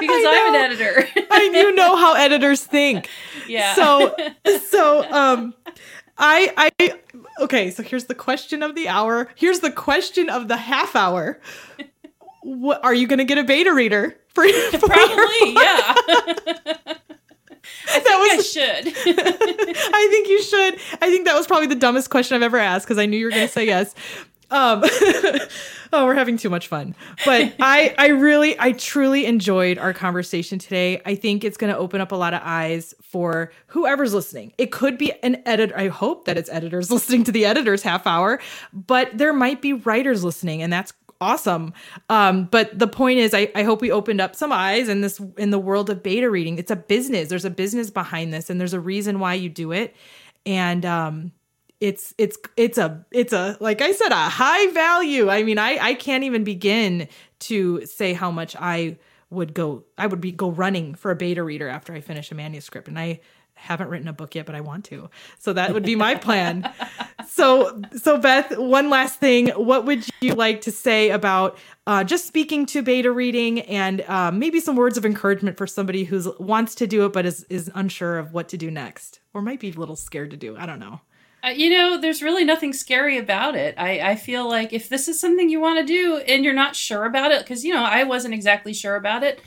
because 0.00 0.24
I'm 0.26 0.54
an 0.54 0.60
editor. 0.60 1.08
I 1.30 1.50
you 1.54 1.74
know 1.74 1.96
how 1.96 2.14
editors 2.14 2.62
think. 2.64 3.08
Yeah. 3.48 3.74
So 3.74 4.14
so 4.70 5.10
um 5.10 5.54
I 6.18 6.70
I 6.78 7.00
okay, 7.40 7.70
so 7.70 7.82
here's 7.82 8.04
the 8.04 8.14
question 8.14 8.62
of 8.62 8.74
the 8.74 8.88
hour. 8.88 9.28
Here's 9.34 9.60
the 9.60 9.70
question 9.70 10.28
of 10.28 10.48
the 10.48 10.56
half 10.56 10.96
hour. 10.96 11.40
What 12.42 12.82
are 12.84 12.94
you 12.94 13.06
going 13.06 13.18
to 13.18 13.24
get 13.24 13.38
a 13.38 13.44
beta 13.44 13.72
reader 13.72 14.16
for, 14.34 14.48
for 14.78 14.88
Probably, 14.88 15.52
yeah. 15.52 15.94
I 17.90 18.00
that 18.00 18.36
was, 18.36 18.38
I 18.38 18.42
should. 18.42 18.94
I 18.96 20.08
think 20.10 20.28
you 20.28 20.42
should. 20.42 20.74
I 21.02 21.10
think 21.10 21.26
that 21.26 21.34
was 21.34 21.46
probably 21.46 21.66
the 21.66 21.74
dumbest 21.74 22.10
question 22.10 22.36
I've 22.36 22.42
ever 22.42 22.56
asked 22.56 22.86
because 22.86 22.98
I 22.98 23.06
knew 23.06 23.18
you 23.18 23.26
were 23.26 23.30
going 23.30 23.46
to 23.46 23.52
say 23.52 23.66
yes. 23.66 23.94
Um, 24.50 24.82
oh, 25.92 26.06
we're 26.06 26.14
having 26.14 26.36
too 26.36 26.50
much 26.50 26.68
fun. 26.68 26.94
But 27.24 27.54
I, 27.60 27.94
I 27.98 28.08
really, 28.08 28.58
I 28.58 28.72
truly 28.72 29.26
enjoyed 29.26 29.78
our 29.78 29.92
conversation 29.92 30.58
today. 30.58 31.00
I 31.04 31.14
think 31.14 31.44
it's 31.44 31.56
going 31.56 31.72
to 31.72 31.78
open 31.78 32.00
up 32.00 32.12
a 32.12 32.16
lot 32.16 32.34
of 32.34 32.40
eyes 32.44 32.94
for 33.02 33.52
whoever's 33.68 34.14
listening. 34.14 34.52
It 34.58 34.72
could 34.72 34.98
be 34.98 35.12
an 35.22 35.42
editor. 35.46 35.76
I 35.76 35.88
hope 35.88 36.24
that 36.24 36.38
it's 36.38 36.50
editors 36.50 36.90
listening 36.90 37.24
to 37.24 37.32
the 37.32 37.44
editor's 37.44 37.82
half 37.82 38.06
hour, 38.06 38.40
but 38.72 39.16
there 39.16 39.32
might 39.32 39.62
be 39.62 39.72
writers 39.72 40.24
listening, 40.24 40.62
and 40.62 40.72
that's 40.72 40.92
awesome. 41.20 41.72
Um, 42.08 42.44
but 42.44 42.78
the 42.78 42.86
point 42.86 43.18
is, 43.18 43.34
I, 43.34 43.50
I 43.54 43.64
hope 43.64 43.80
we 43.80 43.90
opened 43.90 44.20
up 44.20 44.36
some 44.36 44.52
eyes 44.52 44.88
in 44.88 45.00
this 45.00 45.20
in 45.36 45.50
the 45.50 45.58
world 45.58 45.90
of 45.90 46.02
beta 46.02 46.30
reading. 46.30 46.58
It's 46.58 46.70
a 46.70 46.76
business. 46.76 47.28
There's 47.28 47.44
a 47.44 47.50
business 47.50 47.90
behind 47.90 48.32
this, 48.32 48.50
and 48.50 48.60
there's 48.60 48.74
a 48.74 48.80
reason 48.80 49.18
why 49.18 49.34
you 49.34 49.48
do 49.48 49.72
it. 49.72 49.94
And 50.46 50.86
um, 50.86 51.32
it's 51.80 52.14
it's 52.18 52.36
it's 52.56 52.78
a 52.78 53.04
it's 53.10 53.32
a 53.32 53.56
like 53.60 53.80
I 53.80 53.92
said 53.92 54.10
a 54.10 54.28
high 54.28 54.70
value. 54.72 55.30
I 55.30 55.42
mean, 55.42 55.58
I 55.58 55.78
I 55.78 55.94
can't 55.94 56.24
even 56.24 56.44
begin 56.44 57.08
to 57.40 57.86
say 57.86 58.12
how 58.12 58.30
much 58.30 58.56
I 58.58 58.98
would 59.30 59.54
go 59.54 59.84
I 59.96 60.06
would 60.06 60.20
be 60.20 60.32
go 60.32 60.50
running 60.50 60.94
for 60.94 61.10
a 61.10 61.16
beta 61.16 61.42
reader 61.42 61.68
after 61.68 61.92
I 61.92 62.00
finish 62.00 62.32
a 62.32 62.34
manuscript 62.34 62.88
and 62.88 62.98
I 62.98 63.20
haven't 63.54 63.88
written 63.88 64.06
a 64.06 64.12
book 64.12 64.34
yet 64.34 64.46
but 64.46 64.54
I 64.54 64.60
want 64.60 64.86
to. 64.86 65.10
So 65.38 65.52
that 65.52 65.72
would 65.72 65.84
be 65.84 65.94
my 65.94 66.14
plan. 66.16 66.72
so 67.28 67.80
so 67.96 68.18
Beth, 68.18 68.58
one 68.58 68.90
last 68.90 69.20
thing, 69.20 69.48
what 69.50 69.84
would 69.84 70.04
you 70.20 70.34
like 70.34 70.62
to 70.62 70.72
say 70.72 71.10
about 71.10 71.58
uh, 71.86 72.02
just 72.02 72.26
speaking 72.26 72.66
to 72.66 72.82
beta 72.82 73.12
reading 73.12 73.60
and 73.60 74.00
uh, 74.02 74.32
maybe 74.32 74.58
some 74.58 74.74
words 74.74 74.98
of 74.98 75.06
encouragement 75.06 75.56
for 75.56 75.66
somebody 75.66 76.04
who 76.04 76.34
wants 76.40 76.74
to 76.76 76.88
do 76.88 77.04
it 77.04 77.12
but 77.12 77.24
is 77.24 77.44
is 77.44 77.70
unsure 77.76 78.18
of 78.18 78.32
what 78.32 78.48
to 78.48 78.56
do 78.56 78.68
next 78.68 79.20
or 79.32 79.42
might 79.42 79.60
be 79.60 79.70
a 79.70 79.74
little 79.74 79.96
scared 79.96 80.32
to 80.32 80.36
do. 80.36 80.56
I 80.56 80.66
don't 80.66 80.80
know. 80.80 81.02
You 81.56 81.70
know, 81.70 82.00
there's 82.00 82.22
really 82.22 82.44
nothing 82.44 82.72
scary 82.72 83.18
about 83.18 83.54
it. 83.54 83.74
I, 83.78 84.00
I 84.00 84.16
feel 84.16 84.48
like 84.48 84.72
if 84.72 84.88
this 84.88 85.08
is 85.08 85.20
something 85.20 85.48
you 85.48 85.60
want 85.60 85.78
to 85.78 85.84
do 85.84 86.18
and 86.18 86.44
you're 86.44 86.54
not 86.54 86.76
sure 86.76 87.04
about 87.04 87.32
it, 87.32 87.40
because, 87.40 87.64
you 87.64 87.72
know, 87.72 87.84
I 87.84 88.04
wasn't 88.04 88.34
exactly 88.34 88.72
sure 88.72 88.96
about 88.96 89.22
it. 89.22 89.40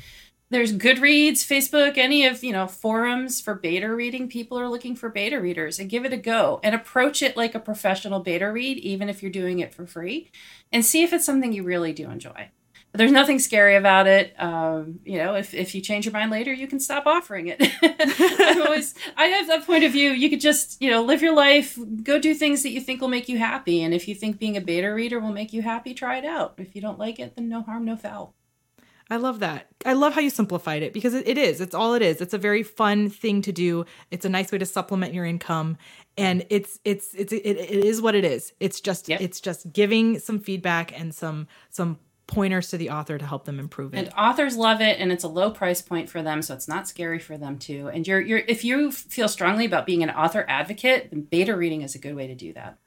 There's 0.49 0.73
Goodreads, 0.73 1.47
Facebook, 1.47 1.97
any 1.97 2.25
of, 2.25 2.43
you 2.43 2.51
know, 2.51 2.67
forums 2.67 3.39
for 3.39 3.55
beta 3.55 3.93
reading. 3.93 4.27
People 4.27 4.59
are 4.59 4.67
looking 4.67 4.97
for 4.97 5.09
beta 5.09 5.39
readers 5.39 5.79
and 5.79 5.89
give 5.89 6.03
it 6.03 6.11
a 6.11 6.17
go 6.17 6.59
and 6.61 6.75
approach 6.75 7.21
it 7.21 7.37
like 7.37 7.55
a 7.55 7.59
professional 7.59 8.19
beta 8.19 8.51
read, 8.51 8.77
even 8.79 9.07
if 9.07 9.21
you're 9.21 9.31
doing 9.31 9.59
it 9.59 9.73
for 9.73 9.87
free, 9.87 10.29
and 10.71 10.85
see 10.85 11.03
if 11.03 11.13
it's 11.13 11.25
something 11.25 11.53
you 11.53 11.63
really 11.63 11.93
do 11.93 12.09
enjoy 12.09 12.49
there's 12.93 13.11
nothing 13.11 13.39
scary 13.39 13.75
about 13.75 14.07
it. 14.07 14.33
Um, 14.39 14.99
you 15.05 15.17
know, 15.17 15.35
if, 15.35 15.53
if 15.53 15.73
you 15.73 15.81
change 15.81 16.05
your 16.05 16.13
mind 16.13 16.29
later, 16.29 16.51
you 16.51 16.67
can 16.67 16.79
stop 16.79 17.05
offering 17.05 17.47
it. 17.47 17.61
I'm 17.81 18.61
always, 18.63 18.93
I 19.15 19.25
have 19.25 19.47
that 19.47 19.65
point 19.65 19.83
of 19.83 19.93
view. 19.93 20.11
You 20.11 20.29
could 20.29 20.41
just, 20.41 20.81
you 20.81 20.91
know, 20.91 21.03
live 21.03 21.21
your 21.21 21.35
life, 21.35 21.77
go 22.03 22.19
do 22.19 22.33
things 22.33 22.63
that 22.63 22.71
you 22.71 22.81
think 22.81 22.99
will 22.99 23.07
make 23.07 23.29
you 23.29 23.37
happy. 23.37 23.81
And 23.81 23.93
if 23.93 24.07
you 24.07 24.15
think 24.15 24.39
being 24.39 24.57
a 24.57 24.61
beta 24.61 24.93
reader 24.93 25.19
will 25.19 25.31
make 25.31 25.53
you 25.53 25.61
happy, 25.61 25.93
try 25.93 26.17
it 26.17 26.25
out. 26.25 26.55
If 26.57 26.75
you 26.75 26.81
don't 26.81 26.99
like 26.99 27.19
it, 27.19 27.35
then 27.35 27.47
no 27.47 27.61
harm, 27.61 27.85
no 27.85 27.95
foul. 27.95 28.35
I 29.09 29.17
love 29.17 29.39
that. 29.39 29.67
I 29.85 29.91
love 29.91 30.13
how 30.13 30.21
you 30.21 30.29
simplified 30.29 30.83
it 30.83 30.93
because 30.93 31.13
it, 31.13 31.27
it 31.27 31.37
is. 31.37 31.59
It's 31.59 31.75
all 31.75 31.95
it 31.95 32.01
is. 32.01 32.21
It's 32.21 32.33
a 32.33 32.37
very 32.37 32.63
fun 32.63 33.09
thing 33.09 33.41
to 33.41 33.51
do. 33.51 33.85
It's 34.09 34.25
a 34.25 34.29
nice 34.29 34.53
way 34.53 34.57
to 34.57 34.65
supplement 34.65 35.13
your 35.13 35.25
income, 35.25 35.77
and 36.17 36.45
it's 36.49 36.79
it's 36.85 37.13
it's 37.13 37.33
it, 37.33 37.41
it 37.43 37.83
is 37.83 38.01
what 38.01 38.15
it 38.15 38.23
is. 38.23 38.53
It's 38.61 38.79
just 38.79 39.09
yep. 39.09 39.19
it's 39.19 39.41
just 39.41 39.73
giving 39.73 40.17
some 40.17 40.39
feedback 40.39 40.97
and 40.97 41.13
some 41.13 41.47
some 41.71 41.99
pointers 42.31 42.69
to 42.69 42.77
the 42.77 42.89
author 42.89 43.17
to 43.17 43.25
help 43.25 43.45
them 43.45 43.59
improve 43.59 43.93
it. 43.93 43.97
And 43.97 44.09
authors 44.17 44.55
love 44.55 44.81
it 44.81 44.99
and 44.99 45.11
it's 45.11 45.23
a 45.23 45.27
low 45.27 45.51
price 45.51 45.81
point 45.81 46.09
for 46.09 46.23
them 46.23 46.41
so 46.41 46.53
it's 46.53 46.67
not 46.67 46.87
scary 46.87 47.19
for 47.19 47.37
them 47.37 47.59
too. 47.59 47.89
And 47.89 48.07
you're 48.07 48.21
you're 48.21 48.39
if 48.47 48.63
you 48.63 48.91
feel 48.91 49.27
strongly 49.27 49.65
about 49.65 49.85
being 49.85 50.01
an 50.01 50.09
author 50.09 50.45
advocate, 50.47 51.09
then 51.11 51.21
beta 51.21 51.55
reading 51.55 51.81
is 51.81 51.93
a 51.93 51.99
good 51.99 52.15
way 52.15 52.27
to 52.27 52.35
do 52.35 52.53
that. 52.53 52.77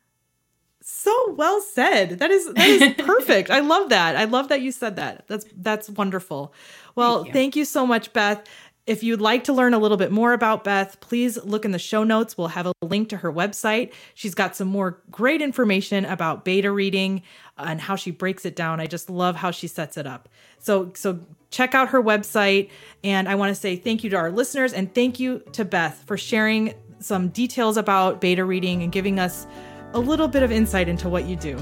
So 0.86 1.32
well 1.32 1.62
said. 1.62 2.18
That 2.18 2.30
is 2.30 2.52
that 2.52 2.66
is 2.66 2.94
perfect. 2.98 3.50
I 3.50 3.60
love 3.60 3.90
that. 3.90 4.16
I 4.16 4.24
love 4.24 4.48
that 4.48 4.60
you 4.60 4.72
said 4.72 4.96
that. 4.96 5.26
That's 5.28 5.46
that's 5.56 5.88
wonderful. 5.88 6.52
Well, 6.94 7.16
thank 7.16 7.26
you, 7.26 7.32
thank 7.32 7.56
you 7.56 7.64
so 7.64 7.86
much 7.86 8.12
Beth. 8.12 8.46
If 8.86 9.02
you'd 9.02 9.20
like 9.20 9.44
to 9.44 9.52
learn 9.54 9.72
a 9.72 9.78
little 9.78 9.96
bit 9.96 10.12
more 10.12 10.34
about 10.34 10.62
Beth, 10.62 11.00
please 11.00 11.42
look 11.42 11.64
in 11.64 11.70
the 11.70 11.78
show 11.78 12.04
notes. 12.04 12.36
We'll 12.36 12.48
have 12.48 12.66
a 12.66 12.74
link 12.82 13.08
to 13.10 13.16
her 13.18 13.32
website. 13.32 13.92
She's 14.14 14.34
got 14.34 14.54
some 14.54 14.68
more 14.68 15.00
great 15.10 15.40
information 15.40 16.04
about 16.04 16.44
beta 16.44 16.70
reading 16.70 17.22
and 17.56 17.80
how 17.80 17.96
she 17.96 18.10
breaks 18.10 18.44
it 18.44 18.54
down. 18.54 18.80
I 18.80 18.86
just 18.86 19.08
love 19.08 19.36
how 19.36 19.52
she 19.52 19.68
sets 19.68 19.96
it 19.96 20.06
up. 20.06 20.28
So 20.58 20.92
so 20.94 21.20
check 21.50 21.74
out 21.74 21.88
her 21.90 22.02
website 22.02 22.68
and 23.02 23.26
I 23.26 23.36
want 23.36 23.54
to 23.54 23.60
say 23.60 23.76
thank 23.76 24.04
you 24.04 24.10
to 24.10 24.16
our 24.16 24.30
listeners 24.30 24.74
and 24.74 24.94
thank 24.94 25.18
you 25.18 25.38
to 25.52 25.64
Beth 25.64 26.02
for 26.04 26.18
sharing 26.18 26.74
some 26.98 27.28
details 27.28 27.78
about 27.78 28.20
beta 28.20 28.44
reading 28.44 28.82
and 28.82 28.92
giving 28.92 29.18
us 29.18 29.46
a 29.94 29.98
little 29.98 30.28
bit 30.28 30.42
of 30.42 30.52
insight 30.52 30.88
into 30.88 31.08
what 31.08 31.24
you 31.24 31.36
do. 31.36 31.56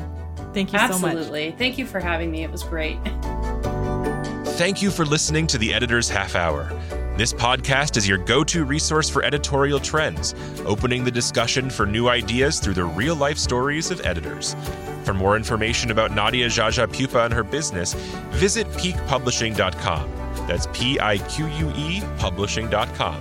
Thank 0.55 0.73
you 0.73 0.79
Absolutely. 0.79 0.89
so 0.89 0.99
much. 0.99 1.17
Absolutely. 1.19 1.51
Thank 1.53 1.79
you 1.79 1.87
for 1.87 2.01
having 2.01 2.33
me. 2.33 2.43
It 2.43 2.51
was 2.51 2.65
great. 2.65 2.99
Thank 4.57 4.83
you 4.83 4.91
for 4.91 5.05
listening 5.05 5.47
to 5.49 5.59
the 5.59 5.73
Editor's 5.73 6.09
Half 6.09 6.35
Hour. 6.35 6.71
This 7.17 7.35
podcast 7.35 7.99
is 7.99 8.09
your 8.09 8.17
go 8.17 8.43
to 8.45 8.65
resource 8.65 9.11
for 9.11 9.23
editorial 9.23 9.79
trends, 9.79 10.35
opening 10.65 11.05
the 11.05 11.11
discussion 11.11 11.69
for 11.69 11.85
new 11.85 12.09
ideas 12.09 12.59
through 12.59 12.73
the 12.73 12.85
real 12.85 13.15
life 13.15 13.37
stories 13.37 13.91
of 13.91 14.01
editors. 14.07 14.57
For 15.05 15.13
more 15.13 15.37
information 15.37 15.91
about 15.91 16.13
Nadia 16.13 16.47
Jaja 16.47 16.91
Pupa 16.91 17.25
and 17.27 17.35
her 17.35 17.45
business, 17.45 17.93
visit 18.31 18.67
piquepublishing.com. 18.69 20.11
That's 20.47 20.67
P 20.73 20.99
I 21.01 21.19
Q 21.19 21.47
U 21.49 21.71
E 21.77 22.03
publishing.com. 22.17 23.21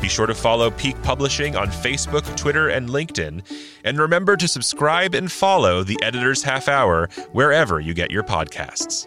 Be 0.00 0.08
sure 0.08 0.26
to 0.26 0.34
follow 0.34 0.70
Pique 0.70 1.00
Publishing 1.02 1.54
on 1.56 1.68
Facebook, 1.68 2.36
Twitter, 2.36 2.68
and 2.68 2.88
LinkedIn. 2.88 3.42
And 3.84 3.98
remember 3.98 4.36
to 4.36 4.48
subscribe 4.48 5.14
and 5.14 5.30
follow 5.30 5.84
the 5.84 6.02
Editor's 6.02 6.42
Half 6.42 6.68
Hour 6.68 7.08
wherever 7.32 7.78
you 7.78 7.94
get 7.94 8.10
your 8.10 8.24
podcasts. 8.24 9.06